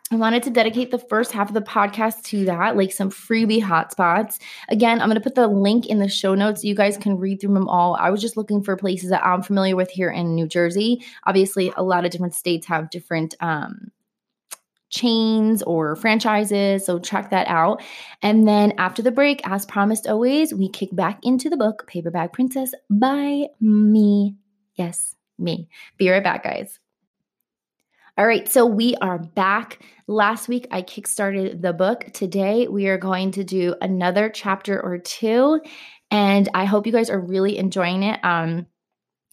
I 0.10 0.16
wanted 0.16 0.44
to 0.44 0.50
dedicate 0.50 0.92
the 0.92 0.98
first 0.98 1.34
half 1.34 1.50
of 1.50 1.54
the 1.54 1.60
podcast 1.60 2.24
to 2.28 2.46
that, 2.46 2.78
like 2.78 2.94
some 2.94 3.10
freebie 3.10 3.62
hotspots. 3.62 4.40
Again, 4.70 5.02
I'm 5.02 5.10
going 5.10 5.16
to 5.16 5.22
put 5.22 5.36
the 5.36 5.50
link 5.50 5.88
in 5.88 6.00
the 6.00 6.08
show 6.08 6.34
notes 6.34 6.62
so 6.62 6.68
you 6.70 6.76
guys 6.76 6.96
can 6.96 7.18
read 7.18 7.42
through 7.42 7.54
them 7.54 7.68
all. 7.68 7.98
I 8.00 8.10
was 8.10 8.22
just 8.22 8.38
looking 8.38 8.64
for 8.64 8.78
places 8.78 9.10
that 9.10 9.26
I'm 9.26 9.44
familiar 9.44 9.76
with 9.76 9.90
here 9.90 10.10
in 10.10 10.34
New 10.34 10.48
Jersey. 10.48 11.04
Obviously, 11.26 11.74
a 11.76 11.84
lot 11.84 12.06
of 12.06 12.12
different 12.12 12.36
states 12.36 12.66
have 12.68 12.90
different 12.90 13.36
um, 13.42 13.92
chains 14.90 15.62
or 15.64 15.96
franchises. 15.96 16.86
So 16.86 17.00
check 17.00 17.30
that 17.30 17.48
out. 17.48 17.82
And 18.22 18.48
then 18.48 18.74
after 18.78 19.02
the 19.02 19.12
break, 19.12 19.42
as 19.48 19.66
promised 19.66 20.08
always, 20.08 20.54
we 20.54 20.70
kick 20.70 20.96
back 20.96 21.20
into 21.24 21.50
the 21.50 21.58
book 21.58 21.88
Paper 21.88 22.12
Bag 22.12 22.34
Princess 22.34 22.74
by 22.90 23.48
me. 23.60 24.36
Yes, 24.76 25.16
me. 25.38 25.70
Be 25.98 26.10
right 26.10 26.24
back, 26.24 26.44
guys. 26.44 26.80
All 28.18 28.26
right, 28.26 28.50
so 28.50 28.66
we 28.66 28.96
are 28.96 29.20
back. 29.20 29.84
Last 30.08 30.48
week 30.48 30.68
I 30.72 30.82
kickstarted 30.82 31.62
the 31.62 31.72
book. 31.72 32.06
Today 32.14 32.68
we 32.68 32.88
are 32.88 32.98
going 32.98 33.30
to 33.32 33.44
do 33.44 33.76
another 33.80 34.30
chapter 34.30 34.82
or 34.82 34.98
two, 34.98 35.62
and 36.10 36.50
I 36.56 36.66
hope 36.66 36.88
you 36.88 36.92
guys 36.92 37.12
are 37.12 37.20
really 37.20 37.60
enjoying 37.60 38.02
it. 38.02 38.20
Um, 38.26 38.66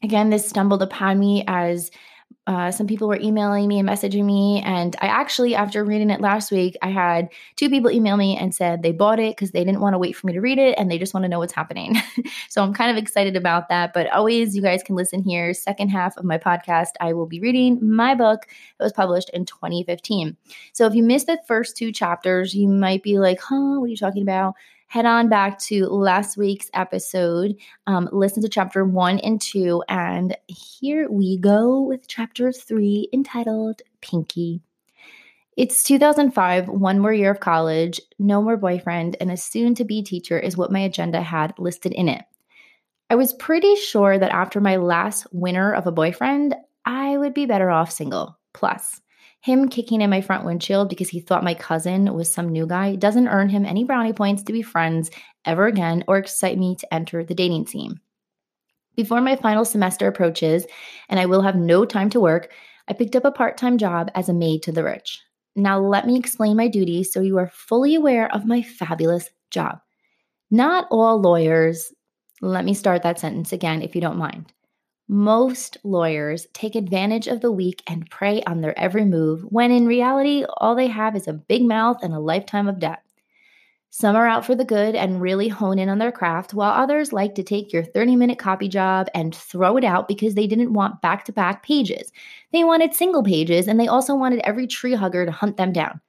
again, 0.03 0.29
this 0.29 0.47
stumbled 0.47 0.83
upon 0.83 1.19
me 1.19 1.45
as 1.47 1.91
uh, 2.47 2.71
some 2.71 2.87
people 2.87 3.09
were 3.09 3.19
emailing 3.19 3.67
me 3.69 3.79
and 3.79 3.89
messaging 3.89 4.25
me. 4.25 4.61
And 4.65 4.95
I 5.01 5.07
actually, 5.07 5.55
after 5.55 5.83
reading 5.83 6.11
it 6.11 6.21
last 6.21 6.53
week, 6.53 6.77
I 6.83 6.91
had 6.91 7.31
two 7.57 7.71
people 7.71 7.91
email 7.91 8.19
me 8.19 8.37
and 8.37 8.55
said 8.55 8.83
they 8.83 8.93
bought 8.93 9.19
it 9.19 9.35
because 9.35 9.53
they 9.53 9.65
didn't 9.65 9.81
want 9.81 9.95
to 9.95 9.99
wait 9.99 10.15
for 10.15 10.27
me 10.27 10.35
to 10.35 10.41
read 10.41 10.59
it 10.59 10.75
and 10.79 10.91
they 10.91 10.99
just 10.99 11.15
want 11.15 11.25
to 11.25 11.29
know 11.29 11.39
what's 11.39 11.55
happening. 11.55 11.97
so 12.51 12.63
I'm 12.63 12.75
kind 12.75 12.91
of 12.91 13.03
excited 13.03 13.35
about 13.35 13.71
that. 13.71 13.95
But 13.95 14.11
always, 14.13 14.55
you 14.55 14.61
guys 14.61 14.83
can 14.83 14.95
listen 14.95 15.23
here. 15.23 15.55
Second 15.55 15.89
half 15.89 16.19
of 16.19 16.25
my 16.25 16.37
podcast, 16.37 16.91
I 17.01 17.15
will 17.15 17.27
be 17.27 17.41
reading 17.41 17.79
my 17.81 18.15
book 18.15 18.47
that 18.79 18.85
was 18.85 18.93
published 18.93 19.31
in 19.31 19.47
2015. 19.47 20.37
So 20.75 20.87
if 20.87 20.95
you 20.95 21.03
missed 21.03 21.29
the 21.29 21.39
first 21.47 21.79
two 21.79 21.93
chapters, 21.93 22.55
you 22.55 22.69
might 22.69 23.03
be 23.03 23.19
like, 23.19 23.41
huh, 23.41 23.79
what 23.79 23.87
are 23.87 23.89
you 23.89 23.97
talking 23.97 24.23
about? 24.23 24.55
Head 24.87 25.07
on 25.07 25.29
back 25.29 25.59
to 25.59 25.87
last 25.87 26.37
week's 26.37 26.71
episode, 26.75 27.57
um, 27.87 28.09
listen 28.13 28.43
to 28.43 28.49
chapter 28.49 28.85
one 28.85 29.19
and 29.21 29.41
two, 29.41 29.83
and 29.89 30.37
here 30.47 31.11
we 31.11 31.39
go 31.39 31.81
with 31.81 32.09
chapter 32.09 32.53
three 32.53 33.09
entitled 33.13 33.83
Pinky. 34.01 34.61
It's 35.57 35.85
2005, 35.85 36.69
one 36.69 36.99
more 36.99 37.13
year 37.13 37.31
of 37.31 37.39
college, 37.39 38.01
no 38.19 38.43
more 38.43 38.57
boyfriend, 38.57 39.17
and 39.21 39.31
a 39.31 39.37
soon 39.37 39.75
to 39.77 39.85
be 39.85 40.03
teacher 40.03 40.39
is 40.39 40.57
what 40.57 40.73
my 40.73 40.81
agenda 40.81 41.23
had 41.23 41.57
listed 41.59 41.93
in 41.93 42.09
it. 42.09 42.25
I 43.09 43.15
was 43.15 43.33
pretty 43.35 43.77
sure 43.77 44.19
that 44.19 44.33
after 44.33 44.61
my 44.61 44.77
last 44.77 45.27
winter 45.33 45.73
of 45.73 45.87
a 45.87 45.93
boyfriend, 45.93 46.57
I 46.85 47.17
would 47.19 47.35
be 47.35 47.47
better 47.47 47.71
off 47.71 47.93
single. 47.93 48.37
Plus, 48.53 49.01
him 49.45 49.69
kicking 49.69 50.01
in 50.01 50.09
my 50.09 50.23
front 50.23 50.47
windshield 50.47 50.89
because 50.89 51.11
he 51.11 51.21
thought 51.21 51.45
my 51.45 51.53
cousin 51.53 52.15
was 52.15 52.33
some 52.33 52.49
new 52.49 52.67
guy 52.67 52.97
doesn't 52.97 53.29
earn 53.29 53.51
him 53.51 53.67
any 53.67 53.85
brownie 53.85 54.15
points 54.15 54.43
to 54.43 54.55
be 54.55 54.63
friends 54.63 55.11
ever 55.45 55.67
again 55.67 56.03
or 56.09 56.17
excite 56.17 56.57
me 56.57 56.75
to 56.75 56.95
enter 56.95 57.23
the 57.23 57.35
dating 57.35 57.67
scene. 57.67 58.01
Before 58.97 59.21
my 59.21 59.37
final 59.37 59.67
semester 59.67 60.09
approaches 60.09 60.65
and 61.11 61.21
I 61.21 61.27
will 61.27 61.43
have 61.43 61.57
no 61.57 61.85
time 61.85 62.09
to 62.11 62.21
work, 62.21 62.53
I 62.89 62.95
picked 62.95 63.15
up 63.17 63.27
a 63.27 63.31
part 63.31 63.59
time 63.59 63.77
job 63.77 64.11
as 64.15 64.31
a 64.31 64.33
maid 64.33 64.63
to 64.63 64.73
the 64.73 64.83
rich. 64.83 65.21
Now, 65.55 65.79
let 65.79 66.07
me 66.07 66.17
explain 66.17 66.57
my 66.57 66.67
duties 66.67 67.13
so 67.13 67.21
you 67.21 67.37
are 67.37 67.51
fully 67.53 67.95
aware 67.95 68.35
of 68.35 68.47
my 68.47 68.63
fabulous 68.63 69.29
job. 69.51 69.79
Not 70.51 70.89
all 70.91 71.21
lawyers, 71.21 71.93
let 72.41 72.65
me 72.65 72.73
start 72.73 73.03
that 73.03 73.19
sentence 73.19 73.53
again 73.53 73.83
if 73.83 73.95
you 73.95 74.01
don't 74.01 74.17
mind. 74.17 74.55
Most 75.07 75.77
lawyers 75.85 76.47
take 76.55 76.75
advantage 76.75 77.27
of 77.27 77.43
the 77.43 77.53
weak 77.53 77.83
and 77.87 78.09
prey 78.09 78.43
on 78.45 78.63
their 78.63 78.79
every 78.79 79.05
move 79.05 79.43
when 79.43 79.71
in 79.71 79.87
reality, 79.87 80.45
all 80.57 80.75
they 80.75 80.89
have 80.89 81.15
is 81.15 81.29
a 81.29 81.35
big 81.35 81.63
mouth 81.63 81.99
and 82.03 82.15
a 82.15 82.19
lifetime 82.19 82.69
of 82.69 82.79
debt. 82.79 83.03
Some 83.91 84.17
are 84.17 84.27
out 84.27 84.45
for 84.45 84.55
the 84.55 84.65
good 84.65 84.95
and 84.97 85.21
really 85.21 85.47
hone 85.47 85.79
in 85.79 85.89
on 85.89 85.99
their 85.99 86.11
craft, 86.11 86.53
while 86.53 86.73
others 86.73 87.13
like 87.13 87.35
to 87.37 87.43
take 87.43 87.73
your 87.73 87.85
30 87.85 88.17
minute 88.17 88.39
copy 88.39 88.67
job 88.67 89.09
and 89.15 89.35
throw 89.35 89.77
it 89.77 89.85
out 89.85 90.09
because 90.09 90.35
they 90.35 90.47
didn't 90.47 90.73
want 90.73 91.03
back 91.03 91.25
to 91.27 91.33
back 91.33 91.63
pages. 91.63 92.11
They 92.53 92.65
wanted 92.65 92.95
single 92.95 93.23
pages 93.23 93.69
and 93.69 93.79
they 93.79 93.87
also 93.87 94.15
wanted 94.17 94.41
every 94.41 94.67
tree 94.67 94.95
hugger 94.95 95.27
to 95.27 95.31
hunt 95.31 95.59
them 95.59 95.73
down. 95.73 96.01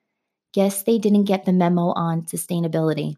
Guess 0.53 0.83
they 0.83 0.97
didn't 0.97 1.25
get 1.25 1.45
the 1.45 1.53
memo 1.53 1.91
on 1.91 2.23
sustainability. 2.23 3.17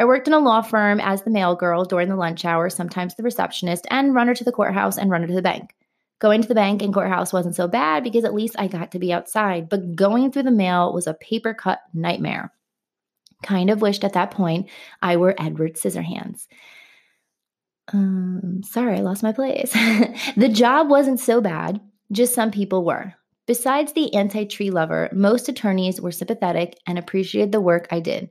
I 0.00 0.06
worked 0.06 0.26
in 0.26 0.32
a 0.32 0.38
law 0.38 0.62
firm 0.62 0.98
as 0.98 1.22
the 1.22 1.30
mail 1.30 1.54
girl 1.54 1.84
during 1.84 2.08
the 2.08 2.16
lunch 2.16 2.46
hour, 2.46 2.70
sometimes 2.70 3.14
the 3.14 3.22
receptionist, 3.22 3.86
and 3.90 4.14
runner 4.14 4.34
to 4.34 4.44
the 4.44 4.50
courthouse 4.50 4.96
and 4.96 5.10
runner 5.10 5.26
to 5.26 5.34
the 5.34 5.42
bank. 5.42 5.74
Going 6.20 6.40
to 6.40 6.48
the 6.48 6.54
bank 6.54 6.80
and 6.80 6.94
courthouse 6.94 7.34
wasn't 7.34 7.54
so 7.54 7.68
bad 7.68 8.02
because 8.02 8.24
at 8.24 8.32
least 8.32 8.56
I 8.58 8.66
got 8.66 8.92
to 8.92 8.98
be 8.98 9.12
outside, 9.12 9.68
but 9.68 9.94
going 9.94 10.32
through 10.32 10.44
the 10.44 10.50
mail 10.50 10.94
was 10.94 11.06
a 11.06 11.12
paper 11.12 11.52
cut 11.52 11.80
nightmare. 11.92 12.50
Kind 13.42 13.68
of 13.68 13.82
wished 13.82 14.02
at 14.02 14.14
that 14.14 14.30
point 14.30 14.70
I 15.02 15.18
were 15.18 15.34
Edward 15.38 15.74
Scissorhands. 15.74 16.46
Um, 17.92 18.62
sorry, 18.64 18.96
I 18.96 19.00
lost 19.02 19.22
my 19.22 19.32
place. 19.32 19.72
the 20.34 20.48
job 20.50 20.88
wasn't 20.88 21.20
so 21.20 21.42
bad, 21.42 21.78
just 22.10 22.32
some 22.32 22.50
people 22.50 22.86
were. 22.86 23.12
Besides 23.46 23.92
the 23.92 24.14
anti 24.14 24.46
tree 24.46 24.70
lover, 24.70 25.10
most 25.12 25.50
attorneys 25.50 26.00
were 26.00 26.10
sympathetic 26.10 26.78
and 26.86 26.98
appreciated 26.98 27.52
the 27.52 27.60
work 27.60 27.86
I 27.90 28.00
did. 28.00 28.30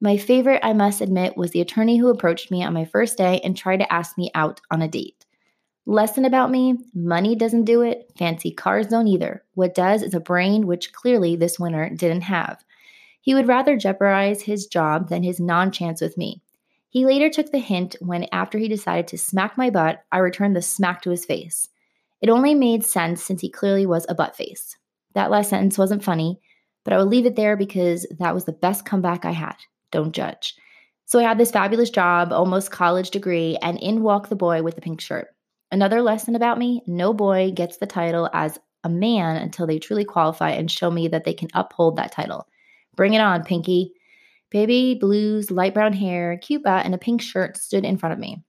My 0.00 0.18
favorite, 0.18 0.60
I 0.62 0.74
must 0.74 1.00
admit, 1.00 1.36
was 1.36 1.52
the 1.52 1.62
attorney 1.62 1.96
who 1.96 2.08
approached 2.08 2.50
me 2.50 2.62
on 2.62 2.74
my 2.74 2.84
first 2.84 3.16
day 3.16 3.40
and 3.42 3.56
tried 3.56 3.78
to 3.78 3.92
ask 3.92 4.18
me 4.18 4.30
out 4.34 4.60
on 4.70 4.82
a 4.82 4.88
date. 4.88 5.24
Lesson 5.86 6.24
about 6.24 6.50
me 6.50 6.76
money 6.94 7.34
doesn't 7.34 7.64
do 7.64 7.82
it, 7.82 8.10
fancy 8.18 8.50
cars 8.50 8.88
don't 8.88 9.06
either. 9.06 9.44
What 9.54 9.74
does 9.74 10.02
is 10.02 10.14
a 10.14 10.20
brain, 10.20 10.66
which 10.66 10.92
clearly 10.92 11.36
this 11.36 11.58
winner 11.58 11.88
didn't 11.88 12.22
have. 12.22 12.62
He 13.20 13.34
would 13.34 13.48
rather 13.48 13.76
jeopardize 13.76 14.42
his 14.42 14.66
job 14.66 15.08
than 15.08 15.22
his 15.22 15.40
non 15.40 15.72
chance 15.72 16.00
with 16.00 16.18
me. 16.18 16.42
He 16.88 17.06
later 17.06 17.30
took 17.30 17.50
the 17.50 17.58
hint 17.58 17.96
when, 18.00 18.26
after 18.32 18.58
he 18.58 18.68
decided 18.68 19.08
to 19.08 19.18
smack 19.18 19.56
my 19.56 19.70
butt, 19.70 20.04
I 20.12 20.18
returned 20.18 20.56
the 20.56 20.62
smack 20.62 21.02
to 21.02 21.10
his 21.10 21.24
face. 21.24 21.68
It 22.20 22.30
only 22.30 22.54
made 22.54 22.84
sense 22.84 23.22
since 23.22 23.40
he 23.40 23.48
clearly 23.48 23.86
was 23.86 24.06
a 24.08 24.14
butt 24.14 24.36
face. 24.36 24.76
That 25.14 25.30
last 25.30 25.50
sentence 25.50 25.78
wasn't 25.78 26.04
funny, 26.04 26.40
but 26.84 26.92
I 26.92 26.98
will 26.98 27.06
leave 27.06 27.26
it 27.26 27.36
there 27.36 27.56
because 27.56 28.06
that 28.18 28.34
was 28.34 28.44
the 28.44 28.52
best 28.52 28.84
comeback 28.84 29.24
I 29.24 29.32
had. 29.32 29.56
Don't 29.90 30.12
judge. 30.12 30.54
So 31.06 31.20
I 31.20 31.22
had 31.22 31.38
this 31.38 31.52
fabulous 31.52 31.90
job, 31.90 32.32
almost 32.32 32.70
college 32.70 33.10
degree, 33.10 33.56
and 33.62 33.78
in 33.78 34.02
walked 34.02 34.28
the 34.28 34.36
boy 34.36 34.62
with 34.62 34.74
the 34.74 34.80
pink 34.80 35.00
shirt. 35.00 35.28
Another 35.70 36.02
lesson 36.02 36.34
about 36.34 36.58
me 36.58 36.82
no 36.86 37.12
boy 37.12 37.52
gets 37.54 37.76
the 37.76 37.86
title 37.86 38.28
as 38.32 38.58
a 38.84 38.88
man 38.88 39.36
until 39.36 39.66
they 39.66 39.78
truly 39.78 40.04
qualify 40.04 40.50
and 40.50 40.70
show 40.70 40.90
me 40.90 41.08
that 41.08 41.24
they 41.24 41.34
can 41.34 41.48
uphold 41.54 41.96
that 41.96 42.12
title. 42.12 42.46
Bring 42.94 43.14
it 43.14 43.20
on, 43.20 43.44
Pinky. 43.44 43.92
Baby 44.50 44.96
blues, 45.00 45.50
light 45.50 45.74
brown 45.74 45.92
hair, 45.92 46.38
cute 46.38 46.62
butt, 46.62 46.84
and 46.84 46.94
a 46.94 46.98
pink 46.98 47.20
shirt 47.20 47.56
stood 47.56 47.84
in 47.84 47.98
front 47.98 48.12
of 48.12 48.18
me. 48.18 48.42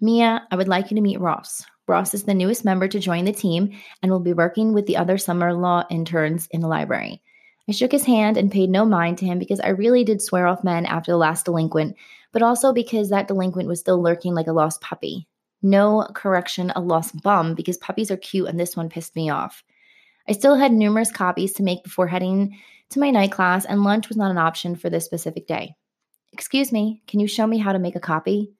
Mia, 0.00 0.46
I 0.50 0.56
would 0.56 0.68
like 0.68 0.90
you 0.90 0.96
to 0.96 1.00
meet 1.00 1.20
Ross. 1.20 1.64
Ross 1.88 2.12
is 2.12 2.24
the 2.24 2.34
newest 2.34 2.64
member 2.64 2.88
to 2.88 2.98
join 2.98 3.24
the 3.24 3.32
team 3.32 3.70
and 4.02 4.10
will 4.10 4.20
be 4.20 4.32
working 4.32 4.72
with 4.72 4.86
the 4.86 4.96
other 4.96 5.16
summer 5.16 5.54
law 5.54 5.84
interns 5.90 6.48
in 6.50 6.60
the 6.60 6.68
library. 6.68 7.22
I 7.68 7.72
shook 7.72 7.90
his 7.90 8.04
hand 8.04 8.36
and 8.36 8.52
paid 8.52 8.70
no 8.70 8.84
mind 8.84 9.18
to 9.18 9.26
him 9.26 9.38
because 9.38 9.58
I 9.60 9.70
really 9.70 10.04
did 10.04 10.22
swear 10.22 10.46
off 10.46 10.62
men 10.62 10.86
after 10.86 11.10
the 11.10 11.18
last 11.18 11.46
delinquent, 11.46 11.96
but 12.32 12.42
also 12.42 12.72
because 12.72 13.10
that 13.10 13.26
delinquent 13.26 13.68
was 13.68 13.80
still 13.80 14.00
lurking 14.00 14.34
like 14.34 14.46
a 14.46 14.52
lost 14.52 14.80
puppy. 14.80 15.26
No 15.62 16.06
correction, 16.14 16.72
a 16.76 16.80
lost 16.80 17.20
bum, 17.22 17.54
because 17.54 17.76
puppies 17.76 18.10
are 18.10 18.16
cute 18.16 18.48
and 18.48 18.60
this 18.60 18.76
one 18.76 18.88
pissed 18.88 19.16
me 19.16 19.30
off. 19.30 19.64
I 20.28 20.32
still 20.32 20.54
had 20.54 20.72
numerous 20.72 21.10
copies 21.10 21.54
to 21.54 21.64
make 21.64 21.82
before 21.82 22.06
heading 22.06 22.56
to 22.90 23.00
my 23.00 23.10
night 23.10 23.32
class, 23.32 23.64
and 23.64 23.82
lunch 23.82 24.08
was 24.08 24.16
not 24.16 24.30
an 24.30 24.38
option 24.38 24.76
for 24.76 24.88
this 24.88 25.04
specific 25.04 25.48
day. 25.48 25.74
Excuse 26.32 26.70
me, 26.70 27.02
can 27.08 27.18
you 27.18 27.26
show 27.26 27.46
me 27.46 27.58
how 27.58 27.72
to 27.72 27.80
make 27.80 27.96
a 27.96 28.00
copy? 28.00 28.52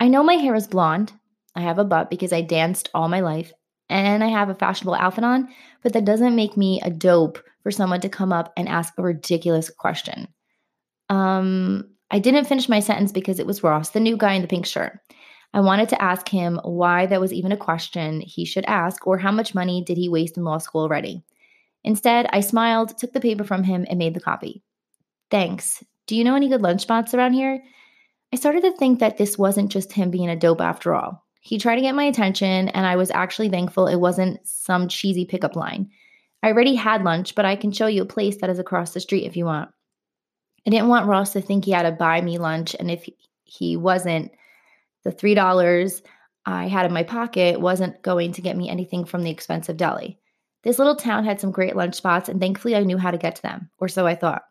I 0.00 0.08
know 0.08 0.24
my 0.24 0.34
hair 0.34 0.56
is 0.56 0.66
blonde. 0.66 1.12
I 1.54 1.60
have 1.60 1.78
a 1.78 1.84
butt 1.84 2.10
because 2.10 2.32
I 2.32 2.40
danced 2.40 2.88
all 2.92 3.08
my 3.08 3.20
life, 3.20 3.52
and 3.88 4.24
I 4.24 4.28
have 4.28 4.48
a 4.48 4.54
fashionable 4.54 4.94
outfit 4.94 5.22
on, 5.22 5.48
but 5.82 5.92
that 5.92 6.04
doesn't 6.04 6.34
make 6.34 6.56
me 6.56 6.80
a 6.80 6.90
dope 6.90 7.38
for 7.62 7.70
someone 7.70 8.00
to 8.00 8.08
come 8.08 8.32
up 8.32 8.52
and 8.56 8.68
ask 8.68 8.94
a 8.96 9.02
ridiculous 9.02 9.70
question. 9.70 10.28
Um, 11.08 11.90
I 12.10 12.18
didn't 12.18 12.46
finish 12.46 12.68
my 12.68 12.80
sentence 12.80 13.12
because 13.12 13.38
it 13.38 13.46
was 13.46 13.62
Ross, 13.62 13.90
the 13.90 14.00
new 14.00 14.16
guy 14.16 14.34
in 14.34 14.42
the 14.42 14.48
pink 14.48 14.66
shirt. 14.66 14.98
I 15.54 15.60
wanted 15.60 15.88
to 15.90 16.02
ask 16.02 16.28
him 16.28 16.60
why 16.64 17.06
that 17.06 17.20
was 17.20 17.32
even 17.32 17.52
a 17.52 17.56
question 17.56 18.20
he 18.20 18.44
should 18.44 18.64
ask 18.66 19.06
or 19.06 19.18
how 19.18 19.32
much 19.32 19.54
money 19.54 19.82
did 19.84 19.98
he 19.98 20.08
waste 20.08 20.36
in 20.36 20.44
law 20.44 20.58
school 20.58 20.82
already. 20.82 21.22
Instead, 21.84 22.26
I 22.32 22.40
smiled, 22.40 22.96
took 22.96 23.12
the 23.12 23.20
paper 23.20 23.44
from 23.44 23.64
him, 23.64 23.84
and 23.88 23.98
made 23.98 24.14
the 24.14 24.20
copy. 24.20 24.62
Thanks. 25.30 25.82
Do 26.06 26.16
you 26.16 26.24
know 26.24 26.34
any 26.34 26.48
good 26.48 26.62
lunch 26.62 26.82
spots 26.82 27.12
around 27.12 27.34
here? 27.34 27.62
I 28.32 28.36
started 28.36 28.62
to 28.62 28.76
think 28.76 29.00
that 29.00 29.18
this 29.18 29.36
wasn't 29.36 29.70
just 29.70 29.92
him 29.92 30.10
being 30.10 30.30
a 30.30 30.36
dope 30.36 30.60
after 30.60 30.94
all. 30.94 31.24
He 31.40 31.58
tried 31.58 31.76
to 31.76 31.82
get 31.82 31.94
my 31.94 32.04
attention, 32.04 32.68
and 32.68 32.86
I 32.86 32.96
was 32.96 33.10
actually 33.10 33.50
thankful 33.50 33.86
it 33.86 33.96
wasn't 33.96 34.46
some 34.46 34.88
cheesy 34.88 35.24
pickup 35.24 35.56
line. 35.56 35.90
I 36.42 36.48
already 36.48 36.74
had 36.74 37.04
lunch, 37.04 37.34
but 37.34 37.44
I 37.44 37.56
can 37.56 37.72
show 37.72 37.86
you 37.86 38.02
a 38.02 38.06
place 38.06 38.38
that 38.38 38.50
is 38.50 38.58
across 38.58 38.92
the 38.92 39.00
street 39.00 39.26
if 39.26 39.36
you 39.36 39.44
want. 39.44 39.70
I 40.66 40.70
didn't 40.70 40.88
want 40.88 41.06
Ross 41.06 41.32
to 41.32 41.40
think 41.40 41.64
he 41.64 41.70
had 41.72 41.82
to 41.82 41.92
buy 41.92 42.20
me 42.20 42.38
lunch, 42.38 42.74
and 42.78 42.90
if 42.90 43.08
he 43.44 43.76
wasn't, 43.76 44.32
the 45.04 45.12
$3 45.12 46.02
I 46.46 46.68
had 46.68 46.86
in 46.86 46.92
my 46.92 47.02
pocket 47.02 47.60
wasn't 47.60 48.02
going 48.02 48.32
to 48.32 48.42
get 48.42 48.56
me 48.56 48.68
anything 48.68 49.04
from 49.04 49.22
the 49.22 49.30
expensive 49.30 49.76
deli. 49.76 50.18
This 50.62 50.78
little 50.78 50.96
town 50.96 51.24
had 51.24 51.40
some 51.40 51.50
great 51.50 51.76
lunch 51.76 51.96
spots, 51.96 52.28
and 52.28 52.40
thankfully 52.40 52.76
I 52.76 52.82
knew 52.82 52.98
how 52.98 53.10
to 53.10 53.18
get 53.18 53.36
to 53.36 53.42
them, 53.42 53.70
or 53.78 53.88
so 53.88 54.06
I 54.06 54.14
thought. 54.14 54.42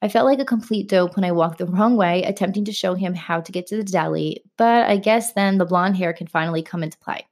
I 0.00 0.08
felt 0.08 0.26
like 0.26 0.40
a 0.40 0.44
complete 0.44 0.88
dope 0.88 1.14
when 1.14 1.24
I 1.24 1.30
walked 1.30 1.58
the 1.58 1.66
wrong 1.66 1.96
way, 1.96 2.24
attempting 2.24 2.64
to 2.64 2.72
show 2.72 2.94
him 2.94 3.14
how 3.14 3.40
to 3.40 3.52
get 3.52 3.68
to 3.68 3.76
the 3.76 3.84
deli, 3.84 4.42
but 4.58 4.88
I 4.88 4.96
guess 4.96 5.32
then 5.32 5.58
the 5.58 5.64
blonde 5.64 5.96
hair 5.96 6.12
can 6.12 6.26
finally 6.26 6.62
come 6.62 6.82
into 6.82 6.98
play. 6.98 7.24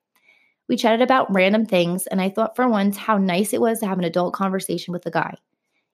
We 0.71 0.77
chatted 0.77 1.03
about 1.03 1.35
random 1.35 1.67
things, 1.67 2.07
and 2.07 2.21
I 2.21 2.29
thought 2.29 2.55
for 2.55 2.69
once 2.69 2.97
how 2.97 3.19
nice 3.19 3.53
it 3.53 3.61
was 3.61 3.81
to 3.81 3.89
have 3.89 3.99
an 3.99 4.05
adult 4.05 4.35
conversation 4.35 4.93
with 4.93 5.05
a 5.05 5.11
guy. 5.11 5.35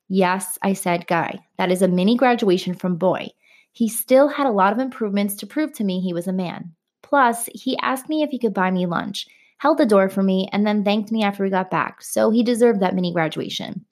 Yes, 0.06 0.58
I 0.60 0.74
said 0.74 1.06
guy. 1.06 1.38
That 1.56 1.72
is 1.72 1.80
a 1.80 1.88
mini 1.88 2.14
graduation 2.14 2.74
from 2.74 2.96
boy. 2.96 3.30
He 3.72 3.88
still 3.88 4.28
had 4.28 4.46
a 4.46 4.52
lot 4.52 4.74
of 4.74 4.78
improvements 4.78 5.34
to 5.36 5.46
prove 5.46 5.72
to 5.72 5.84
me 5.84 6.00
he 6.00 6.12
was 6.12 6.26
a 6.26 6.32
man. 6.34 6.74
Plus, 7.02 7.48
he 7.54 7.78
asked 7.78 8.10
me 8.10 8.22
if 8.22 8.28
he 8.28 8.38
could 8.38 8.52
buy 8.52 8.70
me 8.70 8.84
lunch, 8.84 9.26
held 9.56 9.78
the 9.78 9.86
door 9.86 10.10
for 10.10 10.22
me, 10.22 10.46
and 10.52 10.66
then 10.66 10.84
thanked 10.84 11.10
me 11.10 11.22
after 11.22 11.42
we 11.42 11.48
got 11.48 11.70
back, 11.70 12.02
so 12.02 12.28
he 12.28 12.42
deserved 12.42 12.80
that 12.80 12.94
mini 12.94 13.14
graduation. 13.14 13.82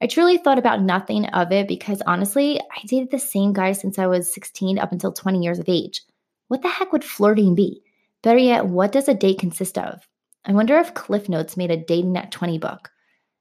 I 0.00 0.06
truly 0.06 0.38
thought 0.38 0.58
about 0.58 0.80
nothing 0.80 1.26
of 1.26 1.52
it 1.52 1.68
because 1.68 2.00
honestly, 2.06 2.58
I 2.58 2.86
dated 2.86 3.10
the 3.10 3.18
same 3.18 3.52
guy 3.52 3.72
since 3.72 3.98
I 3.98 4.06
was 4.06 4.32
16 4.32 4.78
up 4.78 4.92
until 4.92 5.12
20 5.12 5.42
years 5.42 5.58
of 5.58 5.68
age. 5.68 6.00
What 6.48 6.62
the 6.62 6.68
heck 6.68 6.90
would 6.92 7.04
flirting 7.04 7.54
be? 7.54 7.82
Better 8.22 8.38
yet, 8.38 8.66
what 8.66 8.92
does 8.92 9.08
a 9.08 9.14
date 9.14 9.38
consist 9.38 9.78
of? 9.78 10.06
I 10.44 10.52
wonder 10.52 10.78
if 10.78 10.94
Cliff 10.94 11.28
Notes 11.28 11.56
made 11.56 11.70
a 11.70 11.76
dating 11.76 12.16
at 12.16 12.30
20 12.30 12.58
book. 12.58 12.90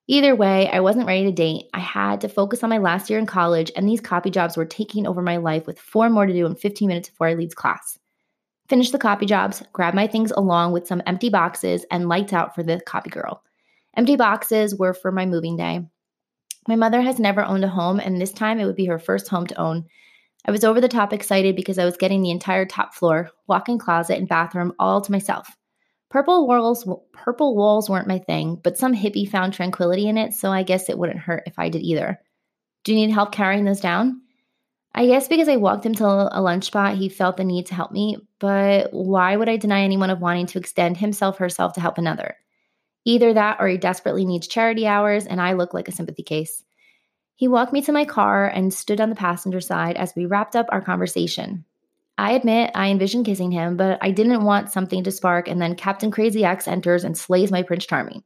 Either 0.08 0.36
way, 0.36 0.70
I 0.70 0.82
wasn't 0.82 1.08
ready 1.08 1.24
to 1.24 1.32
date. 1.32 1.66
I 1.74 1.80
had 1.80 2.22
to 2.22 2.30
focus 2.30 2.64
on 2.64 2.70
my 2.70 2.78
last 2.78 3.10
year 3.10 3.18
in 3.18 3.26
college, 3.26 3.72
and 3.76 3.88
these 3.88 4.02
copy 4.02 4.30
jobs 4.30 4.56
were 4.56 4.66
taking 4.66 5.08
over 5.08 5.22
my 5.22 5.38
life 5.38 5.66
with 5.66 5.80
four 5.80 6.10
more 6.10 6.28
to 6.28 6.34
do 6.34 6.46
in 6.46 6.56
15 6.56 6.88
minutes 6.88 7.10
before 7.10 7.28
I 7.28 7.34
leave 7.34 7.56
class. 7.56 7.98
Finished 8.68 8.92
the 8.92 9.00
copy 9.00 9.26
jobs, 9.26 9.64
grabbed 9.74 9.96
my 9.96 10.06
things 10.06 10.32
along 10.32 10.74
with 10.74 10.88
some 10.88 11.02
empty 11.08 11.30
boxes, 11.30 11.86
and 11.90 12.08
lights 12.08 12.34
out 12.34 12.54
for 12.54 12.62
the 12.62 12.80
copy 12.82 13.10
girl. 13.10 13.44
Empty 13.96 14.16
boxes 14.16 14.76
were 14.76 14.94
for 14.94 15.12
my 15.12 15.26
moving 15.26 15.56
day. 15.56 15.88
My 16.68 16.76
mother 16.76 17.02
has 17.02 17.20
never 17.20 17.44
owned 17.44 17.64
a 17.64 17.70
home, 17.70 18.00
and 18.00 18.20
this 18.20 18.32
time 18.32 18.60
it 18.60 18.66
would 18.66 18.76
be 18.76 18.86
her 18.86 19.00
first 19.00 19.28
home 19.28 19.48
to 19.48 19.60
own. 19.60 19.86
I 20.48 20.52
was 20.52 20.64
over 20.64 20.80
the 20.80 20.88
top 20.88 21.12
excited 21.12 21.56
because 21.56 21.80
I 21.80 21.86
was 21.86 21.98
getting 21.98 22.22
the 22.22 22.30
entire 22.30 22.66
top 22.66 22.94
floor, 22.94 23.32
walk-in 23.48 23.80
closet, 23.80 24.18
and 24.18 24.28
bathroom 24.28 24.74
all 24.78 25.02
to 25.02 25.12
myself. 25.12 25.58
Purple 26.12 26.48
walls, 26.48 26.88
purple 27.14 27.56
walls 27.56 27.90
weren't 27.90 28.08
my 28.08 28.20
thing, 28.20 28.60
but 28.64 28.78
some 28.78 28.96
hippie 28.96 29.28
found 29.28 29.54
tranquility 29.54 30.08
in 30.08 30.18
it, 30.18 30.34
so 30.34 30.52
I 30.52 30.64
guess 30.64 30.88
it 30.88 30.98
wouldn't 30.98 31.20
hurt 31.20 31.44
if 31.48 31.58
I 31.58 31.70
did 31.70 31.82
either. 31.82 32.20
Do 32.84 32.94
you 32.94 33.06
need 33.06 33.14
help 33.14 33.32
carrying 33.32 33.66
those 33.66 33.82
down? 33.82 34.22
I 34.94 35.08
guess 35.08 35.28
because 35.28 35.50
I 35.50 35.58
walked 35.58 35.86
him 35.86 35.96
to 35.96 36.06
a 36.06 36.42
lunch 36.42 36.66
spot, 36.66 36.96
he 36.96 37.10
felt 37.10 37.38
the 37.38 37.44
need 37.44 37.66
to 37.66 37.76
help 37.76 37.92
me, 37.92 38.18
but 38.40 38.94
why 38.94 39.36
would 39.36 39.50
I 39.50 39.58
deny 39.58 39.82
anyone 39.82 40.10
of 40.10 40.22
wanting 40.22 40.46
to 40.48 40.60
extend 40.60 40.98
himself 40.98 41.40
herself 41.40 41.74
to 41.74 41.82
help 41.82 41.98
another? 41.98 42.36
Either 43.04 43.34
that 43.34 43.58
or 43.60 43.68
he 43.68 43.78
desperately 43.78 44.26
needs 44.26 44.48
charity 44.48 44.88
hours 44.88 45.26
and 45.26 45.42
I 45.42 45.54
look 45.54 45.74
like 45.74 45.88
a 45.88 45.92
sympathy 45.92 46.24
case. 46.24 46.64
He 47.36 47.48
walked 47.48 47.74
me 47.74 47.82
to 47.82 47.92
my 47.92 48.06
car 48.06 48.48
and 48.48 48.74
stood 48.74 49.02
on 49.02 49.10
the 49.10 49.16
passenger 49.16 49.60
side 49.60 49.98
as 49.98 50.14
we 50.16 50.26
wrapped 50.26 50.56
up 50.56 50.68
our 50.70 50.82
conversation. 50.82 51.66
I 52.18 52.32
admit 52.32 52.72
I 52.74 52.90
envisioned 52.90 53.26
kissing 53.26 53.52
him, 53.52 53.76
but 53.76 54.00
I 54.02 54.12
didn't 54.12 54.46
want 54.46 54.72
something 54.72 55.04
to 55.04 55.12
spark 55.12 55.50
and 55.50 55.62
then 55.62 55.76
Captain 55.76 56.12
Crazy 56.12 56.46
X 56.46 56.68
enters 56.68 57.04
and 57.04 57.18
slays 57.18 57.52
my 57.52 57.62
Prince 57.62 57.86
Charming. 57.86 58.24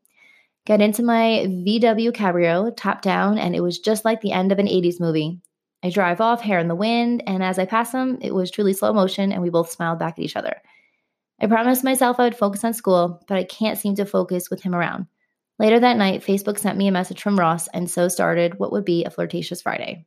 Get 0.65 0.81
into 0.81 1.01
my 1.01 1.47
VW 1.47 2.11
Cabrio, 2.11 2.71
top 2.75 3.01
down, 3.01 3.39
and 3.39 3.55
it 3.55 3.61
was 3.61 3.79
just 3.79 4.05
like 4.05 4.21
the 4.21 4.31
end 4.31 4.51
of 4.51 4.59
an 4.59 4.67
80s 4.67 4.99
movie. 4.99 5.41
I 5.81 5.89
drive 5.89 6.21
off, 6.21 6.41
hair 6.41 6.59
in 6.59 6.67
the 6.67 6.75
wind, 6.75 7.23
and 7.25 7.41
as 7.41 7.57
I 7.57 7.65
pass 7.65 7.91
him, 7.91 8.19
it 8.21 8.35
was 8.35 8.51
truly 8.51 8.73
slow 8.73 8.93
motion, 8.93 9.31
and 9.31 9.41
we 9.41 9.49
both 9.49 9.71
smiled 9.71 9.97
back 9.97 10.19
at 10.19 10.23
each 10.23 10.35
other. 10.35 10.61
I 11.41 11.47
promised 11.47 11.83
myself 11.83 12.19
I 12.19 12.25
would 12.25 12.35
focus 12.35 12.63
on 12.63 12.73
school, 12.73 13.23
but 13.27 13.37
I 13.37 13.45
can't 13.45 13.79
seem 13.79 13.95
to 13.95 14.05
focus 14.05 14.49
with 14.51 14.61
him 14.61 14.75
around. 14.75 15.07
Later 15.59 15.81
that 15.81 15.97
night, 15.97 16.23
Facebook 16.23 16.57
sent 16.57 16.77
me 16.77 16.87
a 16.87 16.91
message 16.91 17.21
from 17.21 17.37
Ross, 17.37 17.67
and 17.73 17.91
so 17.91 18.07
started 18.07 18.57
what 18.59 18.71
would 18.71 18.85
be 18.85 19.03
a 19.03 19.09
flirtatious 19.09 19.61
Friday. 19.61 20.05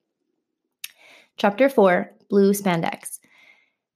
Chapter 1.36 1.68
4 1.68 2.10
Blue 2.30 2.52
Spandex. 2.52 3.18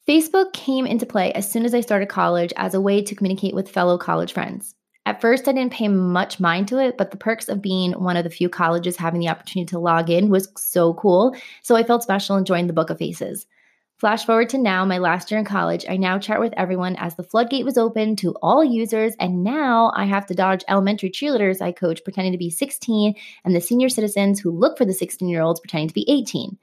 Facebook 0.06 0.52
came 0.52 0.86
into 0.86 1.06
play 1.06 1.32
as 1.32 1.50
soon 1.50 1.64
as 1.64 1.74
I 1.74 1.80
started 1.80 2.10
college 2.10 2.52
as 2.56 2.74
a 2.74 2.80
way 2.80 3.02
to 3.02 3.14
communicate 3.14 3.54
with 3.54 3.70
fellow 3.70 3.96
college 3.96 4.34
friends. 4.34 4.74
At 5.06 5.20
first, 5.20 5.48
I 5.48 5.52
didn't 5.52 5.72
pay 5.72 5.88
much 5.88 6.40
mind 6.40 6.68
to 6.68 6.78
it, 6.78 6.98
but 6.98 7.10
the 7.10 7.16
perks 7.16 7.48
of 7.48 7.62
being 7.62 7.92
one 7.92 8.16
of 8.16 8.24
the 8.24 8.30
few 8.30 8.48
colleges 8.48 8.96
having 8.96 9.20
the 9.20 9.28
opportunity 9.28 9.66
to 9.70 9.78
log 9.78 10.10
in 10.10 10.28
was 10.28 10.52
so 10.58 10.94
cool, 10.94 11.34
so 11.62 11.74
I 11.74 11.84
felt 11.84 12.02
special 12.02 12.36
and 12.36 12.44
joined 12.44 12.68
the 12.68 12.74
Book 12.74 12.90
of 12.90 12.98
Faces. 12.98 13.46
Flash 13.98 14.26
forward 14.26 14.50
to 14.50 14.58
now, 14.58 14.84
my 14.84 14.98
last 14.98 15.30
year 15.30 15.40
in 15.40 15.46
college, 15.46 15.86
I 15.88 15.96
now 15.96 16.18
chat 16.18 16.38
with 16.38 16.52
everyone 16.54 16.96
as 16.96 17.14
the 17.14 17.22
floodgate 17.22 17.64
was 17.64 17.78
open 17.78 18.14
to 18.16 18.34
all 18.42 18.62
users, 18.62 19.14
and 19.18 19.42
now 19.42 19.90
I 19.94 20.04
have 20.04 20.26
to 20.26 20.34
dodge 20.34 20.64
elementary 20.68 21.08
cheerleaders 21.08 21.62
I 21.62 21.72
coach 21.72 22.04
pretending 22.04 22.32
to 22.32 22.38
be 22.38 22.50
16 22.50 23.14
and 23.42 23.56
the 23.56 23.60
senior 23.62 23.88
citizens 23.88 24.38
who 24.38 24.50
look 24.50 24.76
for 24.76 24.84
the 24.84 24.92
16 24.92 25.26
year 25.26 25.40
olds 25.40 25.60
pretending 25.60 25.88
to 25.88 25.94
be 25.94 26.04
18. 26.10 26.58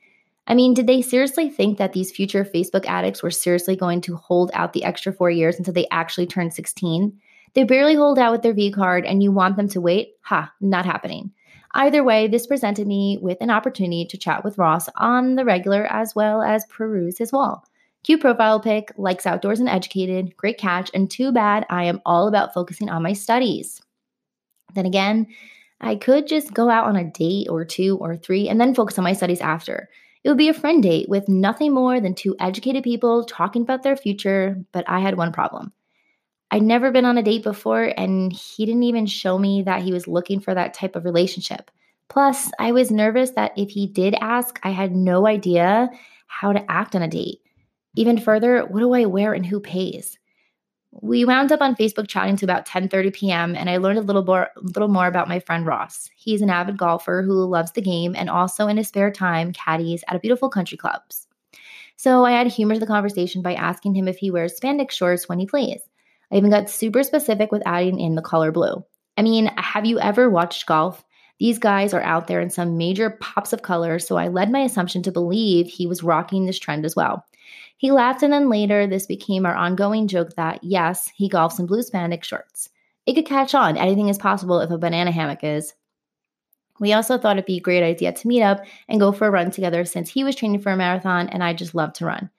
I 0.46 0.54
mean, 0.54 0.76
did 0.76 0.86
they 0.86 1.02
seriously 1.02 1.50
think 1.50 1.80
that 1.80 1.94
these 1.94 2.12
future 2.12 2.46
Facebook 2.46 2.86
addicts 2.86 3.24
were 3.24 3.32
seriously 3.32 3.76
going 3.76 4.02
to 4.02 4.16
hold 4.16 4.52
out 4.54 4.74
the 4.74 4.84
extra 4.84 5.12
four 5.12 5.32
years 5.32 5.58
until 5.58 5.74
they 5.74 5.88
actually 5.90 6.28
turned 6.28 6.54
16? 6.54 7.20
They 7.56 7.64
barely 7.64 7.96
hold 7.96 8.20
out 8.20 8.32
with 8.32 8.44
their 8.44 8.54
V 8.54 8.72
card 8.72 9.06
and 9.06 9.24
you 9.24 9.32
want 9.32 9.58
them 9.58 9.70
to 9.70 9.82
wait? 9.82 10.18
Ha, 10.22 10.54
not 10.62 10.86
happening. 10.86 11.32
Either 11.76 12.04
way, 12.04 12.28
this 12.28 12.46
presented 12.46 12.88
me 12.88 13.18
with 13.22 13.38
an 13.42 13.50
opportunity 13.50 14.06
to 14.06 14.18
chat 14.18 14.44
with 14.44 14.58
Ross 14.58 14.90
on 14.96 15.36
the 15.36 15.46
regular 15.46 15.86
as 15.92 16.14
well 16.16 16.42
as 16.42 16.66
peruse 16.68 17.18
his 17.18 17.32
wall. 17.32 17.66
Cute 18.04 18.22
profile 18.22 18.60
pic, 18.60 18.92
likes 18.98 19.26
outdoors 19.26 19.60
and 19.60 19.70
educated, 19.70 20.36
great 20.36 20.58
catch, 20.58 20.92
and 20.94 21.10
too 21.10 21.32
bad 21.32 21.66
I 21.70 21.86
am 21.86 22.02
all 22.06 22.28
about 22.28 22.54
focusing 22.54 22.90
on 22.90 23.02
my 23.02 23.14
studies. 23.14 23.82
Then 24.76 24.86
again, 24.86 25.28
I 25.82 25.96
could 25.96 26.28
just 26.28 26.54
go 26.54 26.70
out 26.70 26.86
on 26.86 26.96
a 26.96 27.04
date 27.04 27.48
or 27.50 27.66
two 27.66 27.98
or 27.98 28.18
three 28.18 28.50
and 28.50 28.60
then 28.60 28.76
focus 28.76 28.98
on 28.98 29.04
my 29.04 29.14
studies 29.14 29.42
after. 29.42 29.90
It 30.24 30.30
would 30.30 30.38
be 30.38 30.50
a 30.50 30.54
friend 30.54 30.82
date 30.82 31.10
with 31.10 31.28
nothing 31.28 31.74
more 31.74 32.00
than 32.00 32.14
two 32.14 32.36
educated 32.40 32.84
people 32.84 33.26
talking 33.26 33.64
about 33.64 33.84
their 33.84 33.98
future, 33.98 34.58
but 34.72 34.86
I 34.88 35.00
had 35.00 35.18
one 35.18 35.32
problem. 35.32 35.74
I'd 36.54 36.62
never 36.62 36.92
been 36.92 37.04
on 37.04 37.18
a 37.18 37.24
date 37.24 37.42
before, 37.42 37.92
and 37.98 38.32
he 38.32 38.68
didn't 38.68 38.84
even 38.84 39.08
show 39.08 39.40
me 39.40 39.64
that 39.64 39.82
he 39.82 39.92
was 39.92 40.08
looking 40.08 40.40
for 40.40 40.54
that 40.54 40.76
type 40.76 40.96
of 40.96 41.04
relationship. 41.04 41.72
Plus, 42.10 42.52
I 42.60 42.72
was 42.72 42.92
nervous 42.92 43.32
that 43.32 43.54
if 43.58 43.72
he 43.72 43.88
did 43.88 44.14
ask, 44.22 44.60
I 44.62 44.70
had 44.70 44.96
no 44.96 45.26
idea 45.26 45.90
how 46.28 46.54
to 46.54 46.64
act 46.72 46.96
on 46.96 47.02
a 47.02 47.08
date. 47.08 47.40
Even 47.96 48.20
further, 48.20 48.68
what 48.68 48.82
do 48.82 48.94
I 48.94 49.06
wear 49.06 49.34
and 49.34 49.44
who 49.44 49.60
pays? 49.60 50.20
We 50.92 51.26
wound 51.26 51.52
up 51.52 51.62
on 51.62 51.76
Facebook 51.76 52.08
chatting 52.08 52.36
to 52.36 52.46
about 52.46 52.68
10:30 52.68 53.12
p.m. 53.12 53.56
and 53.56 53.68
I 53.68 53.78
learned 53.78 53.98
a 53.98 54.04
little 54.04 54.24
more 54.24 54.52
little 54.62 54.90
more 54.90 55.08
about 55.08 55.28
my 55.28 55.40
friend 55.40 55.66
Ross. 55.66 56.08
He's 56.16 56.44
an 56.44 56.52
avid 56.52 56.78
golfer 56.78 57.24
who 57.24 57.46
loves 57.46 57.72
the 57.72 57.82
game 57.82 58.14
and 58.16 58.30
also 58.30 58.68
in 58.68 58.78
his 58.78 58.90
spare 58.90 59.10
time 59.10 59.54
caddies 59.54 60.04
at 60.08 60.16
a 60.16 60.20
beautiful 60.20 60.50
country 60.50 60.78
clubs. 60.78 61.26
So 61.96 62.26
I 62.26 62.34
had 62.34 62.46
humor 62.46 62.76
to 62.76 62.80
the 62.80 62.86
conversation 62.86 63.42
by 63.42 63.56
asking 63.56 63.96
him 63.96 64.08
if 64.08 64.18
he 64.18 64.30
wears 64.30 64.60
spandex 64.60 64.92
shorts 64.92 65.28
when 65.28 65.40
he 65.40 65.48
plays. 65.48 65.82
I 66.34 66.38
even 66.38 66.50
got 66.50 66.70
super 66.70 67.04
specific 67.04 67.52
with 67.52 67.62
adding 67.64 68.00
in 68.00 68.16
the 68.16 68.22
color 68.22 68.52
blue. 68.52 68.84
I 69.18 69.22
mean, 69.22 69.52
have 69.56 69.86
you 69.86 70.00
ever 70.00 70.32
watched 70.32 70.66
golf? 70.66 71.06
These 71.40 71.60
guys 71.60 71.94
are 71.94 72.02
out 72.02 72.26
there 72.26 72.42
in 72.42 72.50
some 72.50 72.76
major 72.76 73.12
pops 73.12 73.54
of 73.54 73.62
color, 73.62 74.00
so 74.00 74.18
I 74.18 74.30
led 74.30 74.52
my 74.52 74.62
assumption 74.62 75.04
to 75.04 75.12
believe 75.12 75.68
he 75.68 75.86
was 75.86 76.02
rocking 76.02 76.46
this 76.46 76.58
trend 76.58 76.86
as 76.86 76.96
well. 76.96 77.24
He 77.78 77.92
laughed, 77.92 78.24
and 78.24 78.34
then 78.34 78.50
later, 78.50 78.88
this 78.88 79.06
became 79.06 79.46
our 79.46 79.54
ongoing 79.54 80.08
joke 80.08 80.34
that 80.36 80.64
yes, 80.64 81.12
he 81.16 81.30
golfs 81.30 81.60
in 81.60 81.68
blue 81.68 81.82
spandex 81.82 82.24
shorts. 82.24 82.70
It 83.06 83.14
could 83.14 83.28
catch 83.28 83.54
on. 83.54 83.78
Anything 83.78 84.10
is 84.10 84.18
possible 84.18 84.60
if 84.60 84.72
a 84.72 84.78
banana 84.78 85.12
hammock 85.12 85.44
is. 85.44 85.74
We 86.80 86.94
also 86.94 87.20
thought 87.20 87.38
it'd 87.38 87.46
be 87.46 87.58
a 87.58 87.62
great 87.62 87.84
idea 87.84 88.12
to 88.12 88.28
meet 88.28 88.42
up 88.42 88.66
and 88.88 89.00
go 89.00 89.12
for 89.12 89.28
a 89.28 89.32
run 89.32 89.52
together 89.52 89.86
since 89.86 90.10
he 90.10 90.24
was 90.24 90.36
training 90.36 90.62
for 90.62 90.72
a 90.72 90.78
marathon 90.78 91.30
and 91.30 91.44
I 91.44 91.54
just 91.54 91.76
love 91.76 91.94
to 91.94 92.06
run. 92.06 92.32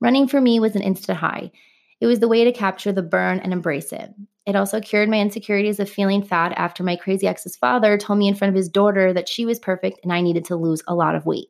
Running 0.00 0.26
for 0.26 0.40
me 0.40 0.58
was 0.58 0.74
an 0.74 0.82
instant 0.82 1.18
high. 1.18 1.52
It 2.00 2.06
was 2.06 2.20
the 2.20 2.28
way 2.28 2.44
to 2.44 2.52
capture 2.52 2.92
the 2.92 3.02
burn 3.02 3.38
and 3.40 3.52
embrace 3.52 3.92
it. 3.92 4.10
It 4.46 4.54
also 4.54 4.80
cured 4.80 5.08
my 5.08 5.18
insecurities 5.18 5.80
of 5.80 5.90
feeling 5.90 6.22
fat 6.22 6.52
after 6.56 6.84
my 6.84 6.96
crazy 6.96 7.26
ex's 7.26 7.56
father 7.56 7.98
told 7.98 8.18
me 8.18 8.28
in 8.28 8.34
front 8.34 8.50
of 8.50 8.56
his 8.56 8.68
daughter 8.68 9.12
that 9.12 9.28
she 9.28 9.44
was 9.44 9.58
perfect 9.58 10.00
and 10.02 10.12
I 10.12 10.20
needed 10.20 10.44
to 10.46 10.56
lose 10.56 10.82
a 10.86 10.94
lot 10.94 11.14
of 11.14 11.26
weight. 11.26 11.48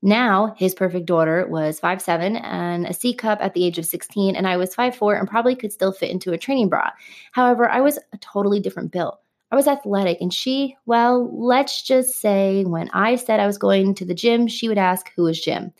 Now, 0.00 0.54
his 0.56 0.74
perfect 0.74 1.06
daughter 1.06 1.46
was 1.48 1.80
5'7 1.80 2.40
and 2.44 2.86
a 2.86 2.94
C 2.94 3.12
cup 3.12 3.38
at 3.42 3.54
the 3.54 3.64
age 3.64 3.78
of 3.78 3.86
16, 3.86 4.36
and 4.36 4.46
I 4.46 4.56
was 4.56 4.74
5'4 4.74 5.18
and 5.18 5.28
probably 5.28 5.56
could 5.56 5.72
still 5.72 5.90
fit 5.90 6.10
into 6.10 6.32
a 6.32 6.38
training 6.38 6.68
bra. 6.68 6.90
However, 7.32 7.68
I 7.68 7.80
was 7.80 7.98
a 8.12 8.18
totally 8.18 8.60
different 8.60 8.92
build. 8.92 9.14
I 9.50 9.56
was 9.56 9.66
athletic, 9.66 10.18
and 10.20 10.32
she, 10.32 10.76
well, 10.86 11.28
let's 11.36 11.82
just 11.82 12.20
say 12.20 12.64
when 12.64 12.90
I 12.90 13.16
said 13.16 13.40
I 13.40 13.46
was 13.46 13.58
going 13.58 13.94
to 13.94 14.04
the 14.04 14.14
gym, 14.14 14.46
she 14.46 14.68
would 14.68 14.78
ask, 14.78 15.10
Who 15.16 15.26
is 15.26 15.40
Jim? 15.40 15.72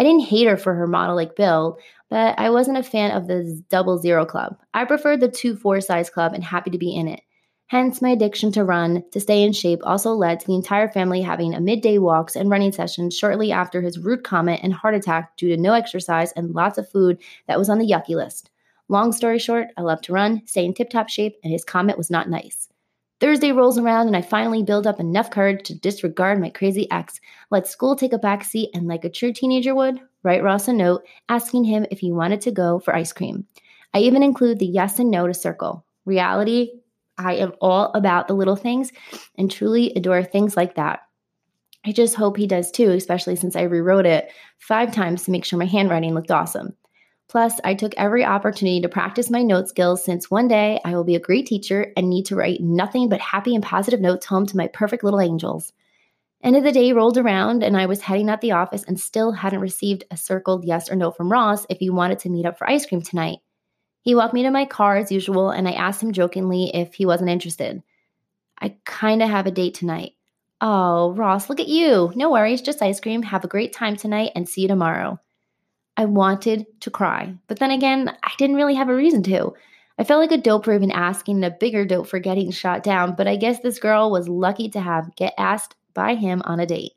I 0.00 0.02
didn't 0.02 0.28
hate 0.28 0.48
her 0.48 0.56
for 0.56 0.74
her 0.74 0.86
model 0.86 1.14
like 1.14 1.36
build, 1.36 1.78
but 2.08 2.38
I 2.38 2.48
wasn't 2.48 2.78
a 2.78 2.82
fan 2.82 3.10
of 3.10 3.26
the 3.26 3.62
double 3.68 3.98
zero 3.98 4.24
club. 4.24 4.56
I 4.72 4.86
preferred 4.86 5.20
the 5.20 5.28
two 5.28 5.56
four 5.56 5.82
size 5.82 6.08
club 6.08 6.32
and 6.32 6.42
happy 6.42 6.70
to 6.70 6.78
be 6.78 6.96
in 6.96 7.06
it. 7.06 7.20
Hence, 7.66 8.00
my 8.00 8.08
addiction 8.08 8.50
to 8.52 8.64
run 8.64 9.04
to 9.12 9.20
stay 9.20 9.42
in 9.42 9.52
shape 9.52 9.80
also 9.82 10.12
led 10.12 10.40
to 10.40 10.46
the 10.46 10.54
entire 10.54 10.88
family 10.88 11.20
having 11.20 11.52
a 11.52 11.60
midday 11.60 11.98
walks 11.98 12.34
and 12.34 12.48
running 12.48 12.72
sessions 12.72 13.14
shortly 13.14 13.52
after 13.52 13.82
his 13.82 13.98
rude 13.98 14.24
comment 14.24 14.60
and 14.62 14.72
heart 14.72 14.94
attack 14.94 15.36
due 15.36 15.54
to 15.54 15.60
no 15.60 15.74
exercise 15.74 16.32
and 16.32 16.54
lots 16.54 16.78
of 16.78 16.88
food 16.88 17.18
that 17.46 17.58
was 17.58 17.68
on 17.68 17.78
the 17.78 17.86
yucky 17.86 18.16
list. 18.16 18.48
Long 18.88 19.12
story 19.12 19.38
short, 19.38 19.68
I 19.76 19.82
love 19.82 20.00
to 20.02 20.14
run, 20.14 20.40
stay 20.46 20.64
in 20.64 20.72
tip 20.72 20.88
top 20.88 21.10
shape, 21.10 21.36
and 21.44 21.52
his 21.52 21.62
comment 21.62 21.98
was 21.98 22.10
not 22.10 22.30
nice. 22.30 22.69
Thursday 23.20 23.52
rolls 23.52 23.76
around 23.76 24.06
and 24.06 24.16
I 24.16 24.22
finally 24.22 24.62
build 24.62 24.86
up 24.86 24.98
enough 24.98 25.30
courage 25.30 25.62
to 25.66 25.74
disregard 25.74 26.40
my 26.40 26.48
crazy 26.48 26.90
ex, 26.90 27.20
let 27.50 27.66
school 27.66 27.94
take 27.94 28.14
a 28.14 28.18
backseat, 28.18 28.68
and 28.72 28.88
like 28.88 29.04
a 29.04 29.10
true 29.10 29.32
teenager 29.32 29.74
would, 29.74 30.00
write 30.22 30.42
Ross 30.42 30.68
a 30.68 30.72
note 30.72 31.06
asking 31.28 31.64
him 31.64 31.84
if 31.90 31.98
he 31.98 32.10
wanted 32.10 32.40
to 32.40 32.50
go 32.50 32.78
for 32.78 32.96
ice 32.96 33.12
cream. 33.12 33.46
I 33.92 33.98
even 33.98 34.22
include 34.22 34.58
the 34.58 34.66
yes 34.66 34.98
and 34.98 35.10
no 35.10 35.26
to 35.26 35.34
circle. 35.34 35.84
Reality, 36.06 36.70
I 37.18 37.34
am 37.34 37.52
all 37.60 37.92
about 37.92 38.26
the 38.26 38.34
little 38.34 38.56
things 38.56 38.90
and 39.36 39.50
truly 39.50 39.92
adore 39.94 40.24
things 40.24 40.56
like 40.56 40.76
that. 40.76 41.00
I 41.84 41.92
just 41.92 42.14
hope 42.14 42.38
he 42.38 42.46
does 42.46 42.70
too, 42.70 42.90
especially 42.90 43.36
since 43.36 43.54
I 43.54 43.62
rewrote 43.62 44.06
it 44.06 44.30
five 44.58 44.92
times 44.92 45.24
to 45.24 45.30
make 45.30 45.44
sure 45.44 45.58
my 45.58 45.66
handwriting 45.66 46.14
looked 46.14 46.30
awesome. 46.30 46.74
Plus, 47.30 47.60
I 47.62 47.74
took 47.74 47.94
every 47.96 48.24
opportunity 48.24 48.80
to 48.80 48.88
practice 48.88 49.30
my 49.30 49.42
note 49.42 49.68
skills 49.68 50.04
since 50.04 50.32
one 50.32 50.48
day 50.48 50.80
I 50.84 50.96
will 50.96 51.04
be 51.04 51.14
a 51.14 51.20
great 51.20 51.46
teacher 51.46 51.92
and 51.96 52.10
need 52.10 52.26
to 52.26 52.34
write 52.34 52.60
nothing 52.60 53.08
but 53.08 53.20
happy 53.20 53.54
and 53.54 53.62
positive 53.62 54.00
notes 54.00 54.26
home 54.26 54.46
to 54.46 54.56
my 54.56 54.66
perfect 54.66 55.04
little 55.04 55.20
angels. 55.20 55.72
End 56.42 56.56
of 56.56 56.64
the 56.64 56.72
day 56.72 56.92
rolled 56.92 57.16
around 57.16 57.62
and 57.62 57.76
I 57.76 57.86
was 57.86 58.00
heading 58.00 58.28
out 58.28 58.40
the 58.40 58.50
office 58.50 58.82
and 58.82 58.98
still 58.98 59.30
hadn't 59.30 59.60
received 59.60 60.02
a 60.10 60.16
circled 60.16 60.64
yes 60.64 60.90
or 60.90 60.96
no 60.96 61.12
from 61.12 61.30
Ross 61.30 61.66
if 61.70 61.78
he 61.78 61.88
wanted 61.88 62.18
to 62.20 62.30
meet 62.30 62.46
up 62.46 62.58
for 62.58 62.68
ice 62.68 62.84
cream 62.84 63.00
tonight. 63.00 63.38
He 64.02 64.16
walked 64.16 64.34
me 64.34 64.42
to 64.42 64.50
my 64.50 64.64
car 64.64 64.96
as 64.96 65.12
usual 65.12 65.50
and 65.50 65.68
I 65.68 65.72
asked 65.72 66.02
him 66.02 66.10
jokingly 66.10 66.74
if 66.74 66.94
he 66.94 67.06
wasn't 67.06 67.30
interested. 67.30 67.80
I 68.58 68.74
kind 68.84 69.22
of 69.22 69.30
have 69.30 69.46
a 69.46 69.52
date 69.52 69.74
tonight. 69.74 70.14
Oh, 70.60 71.12
Ross, 71.12 71.48
look 71.48 71.60
at 71.60 71.68
you. 71.68 72.12
No 72.16 72.32
worries, 72.32 72.60
just 72.60 72.82
ice 72.82 72.98
cream. 72.98 73.22
Have 73.22 73.44
a 73.44 73.48
great 73.48 73.72
time 73.72 73.94
tonight 73.94 74.32
and 74.34 74.48
see 74.48 74.62
you 74.62 74.68
tomorrow. 74.68 75.20
I 76.00 76.06
wanted 76.06 76.64
to 76.80 76.90
cry. 76.90 77.34
But 77.46 77.58
then 77.58 77.70
again, 77.70 78.08
I 78.22 78.30
didn't 78.38 78.56
really 78.56 78.74
have 78.74 78.88
a 78.88 78.94
reason 78.94 79.22
to. 79.24 79.52
I 79.98 80.04
felt 80.04 80.22
like 80.22 80.32
a 80.32 80.42
dope 80.42 80.64
for 80.64 80.74
even 80.74 80.90
asking 80.90 81.36
and 81.36 81.44
a 81.44 81.50
bigger 81.50 81.84
dope 81.84 82.06
for 82.06 82.18
getting 82.18 82.50
shot 82.50 82.82
down, 82.82 83.16
but 83.16 83.28
I 83.28 83.36
guess 83.36 83.60
this 83.60 83.78
girl 83.78 84.10
was 84.10 84.26
lucky 84.26 84.70
to 84.70 84.80
have 84.80 85.14
get 85.14 85.34
asked 85.36 85.76
by 85.92 86.14
him 86.14 86.40
on 86.46 86.58
a 86.58 86.64
date. 86.64 86.92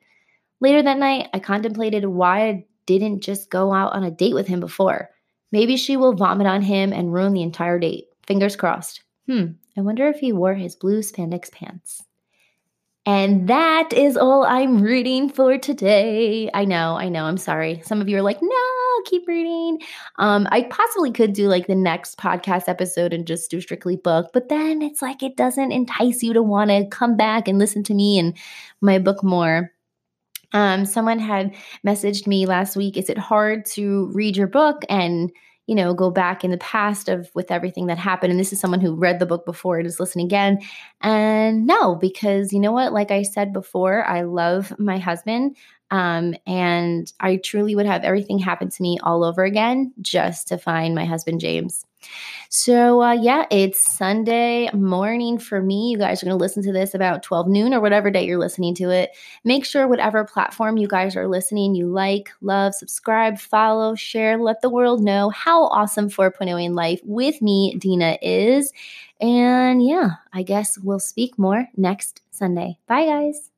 Later 0.61 0.81
that 0.83 0.99
night, 0.99 1.27
I 1.33 1.39
contemplated 1.39 2.05
why 2.05 2.47
I 2.47 2.65
didn't 2.85 3.19
just 3.19 3.49
go 3.49 3.73
out 3.73 3.91
on 3.91 4.05
a 4.05 4.11
date 4.11 4.35
with 4.35 4.47
him 4.47 4.61
before. 4.61 5.09
Maybe 5.51 5.75
she 5.75 5.97
will 5.97 6.15
vomit 6.15 6.47
on 6.47 6.61
him 6.61 6.93
and 6.93 7.13
ruin 7.13 7.33
the 7.33 7.43
entire 7.43 7.79
date. 7.79 8.05
Fingers 8.25 8.55
crossed. 8.55 9.03
Hmm, 9.27 9.47
I 9.77 9.81
wonder 9.81 10.07
if 10.07 10.19
he 10.19 10.31
wore 10.31 10.53
his 10.53 10.77
blue 10.77 10.99
spandex 10.99 11.51
pants. 11.51 12.05
And 13.05 13.49
that 13.49 13.91
is 13.91 14.15
all 14.15 14.45
I'm 14.45 14.81
reading 14.81 15.27
for 15.27 15.57
today. 15.57 16.49
I 16.53 16.63
know, 16.63 16.95
I 16.95 17.09
know, 17.09 17.25
I'm 17.25 17.37
sorry. 17.37 17.81
Some 17.83 17.99
of 17.99 18.07
you 18.07 18.17
are 18.17 18.21
like, 18.21 18.41
no, 18.41 19.01
keep 19.05 19.27
reading. 19.27 19.79
Um, 20.19 20.47
I 20.51 20.63
possibly 20.63 21.11
could 21.11 21.33
do 21.33 21.49
like 21.49 21.67
the 21.67 21.75
next 21.75 22.17
podcast 22.17 22.69
episode 22.69 23.11
and 23.11 23.27
just 23.27 23.51
do 23.51 23.59
strictly 23.59 23.97
book, 23.97 24.29
but 24.33 24.47
then 24.47 24.81
it's 24.81 25.01
like 25.01 25.21
it 25.21 25.35
doesn't 25.35 25.73
entice 25.73 26.23
you 26.23 26.31
to 26.31 26.41
want 26.41 26.69
to 26.69 26.87
come 26.87 27.17
back 27.17 27.49
and 27.49 27.59
listen 27.59 27.83
to 27.83 27.93
me 27.93 28.19
and 28.19 28.37
my 28.79 28.99
book 28.99 29.21
more. 29.21 29.73
Um, 30.53 30.85
someone 30.85 31.19
had 31.19 31.53
messaged 31.85 32.25
me 32.25 32.45
last 32.45 32.77
week, 32.77 32.95
is 32.95 33.09
it 33.09 33.17
hard 33.17 33.65
to 33.67 34.11
read 34.13 34.37
your 34.37 34.47
book 34.47 34.83
and 34.87 35.29
you 35.67 35.75
know, 35.75 35.93
go 35.93 36.11
back 36.11 36.43
in 36.43 36.51
the 36.51 36.57
past 36.57 37.07
of 37.07 37.29
with 37.33 37.51
everything 37.51 37.87
that 37.87 37.97
happened. 37.97 38.31
And 38.31 38.39
this 38.39 38.51
is 38.51 38.59
someone 38.59 38.81
who 38.81 38.95
read 38.95 39.19
the 39.19 39.25
book 39.25 39.45
before 39.45 39.77
and 39.77 39.87
is 39.87 39.99
listening 39.99 40.25
again. 40.25 40.59
And 41.01 41.65
no, 41.65 41.95
because 41.95 42.51
you 42.51 42.59
know 42.59 42.71
what? 42.71 42.93
Like 42.93 43.11
I 43.11 43.23
said 43.23 43.53
before, 43.53 44.05
I 44.05 44.21
love 44.23 44.77
my 44.77 44.97
husband. 44.97 45.55
Um, 45.91 46.35
and 46.47 47.11
I 47.19 47.37
truly 47.37 47.75
would 47.75 47.85
have 47.85 48.03
everything 48.03 48.39
happen 48.39 48.69
to 48.69 48.81
me 48.81 48.97
all 49.03 49.23
over 49.23 49.43
again 49.43 49.93
just 50.01 50.47
to 50.47 50.57
find 50.57 50.95
my 50.95 51.05
husband, 51.05 51.39
James. 51.39 51.85
So, 52.49 53.01
uh, 53.01 53.13
yeah, 53.13 53.45
it's 53.49 53.79
Sunday 53.79 54.69
morning 54.73 55.37
for 55.37 55.61
me. 55.61 55.89
You 55.91 55.97
guys 55.97 56.21
are 56.21 56.25
going 56.25 56.37
to 56.37 56.41
listen 56.41 56.63
to 56.63 56.71
this 56.71 56.93
about 56.93 57.23
12 57.23 57.47
noon 57.47 57.73
or 57.73 57.81
whatever 57.81 58.11
day 58.11 58.25
you're 58.25 58.37
listening 58.37 58.75
to 58.75 58.89
it. 58.89 59.11
Make 59.43 59.65
sure, 59.65 59.87
whatever 59.87 60.23
platform 60.23 60.77
you 60.77 60.87
guys 60.87 61.15
are 61.15 61.27
listening, 61.27 61.75
you 61.75 61.87
like, 61.87 62.29
love, 62.41 62.75
subscribe, 62.75 63.39
follow, 63.39 63.95
share, 63.95 64.37
let 64.37 64.61
the 64.61 64.69
world 64.69 65.03
know 65.03 65.29
how 65.29 65.65
awesome 65.67 66.09
4.0 66.09 66.63
in 66.63 66.75
life 66.75 67.01
with 67.03 67.41
me, 67.41 67.75
Dina, 67.77 68.17
is. 68.21 68.71
And 69.19 69.85
yeah, 69.85 70.11
I 70.33 70.43
guess 70.43 70.77
we'll 70.77 70.99
speak 70.99 71.39
more 71.39 71.67
next 71.77 72.21
Sunday. 72.31 72.77
Bye, 72.87 73.05
guys. 73.05 73.52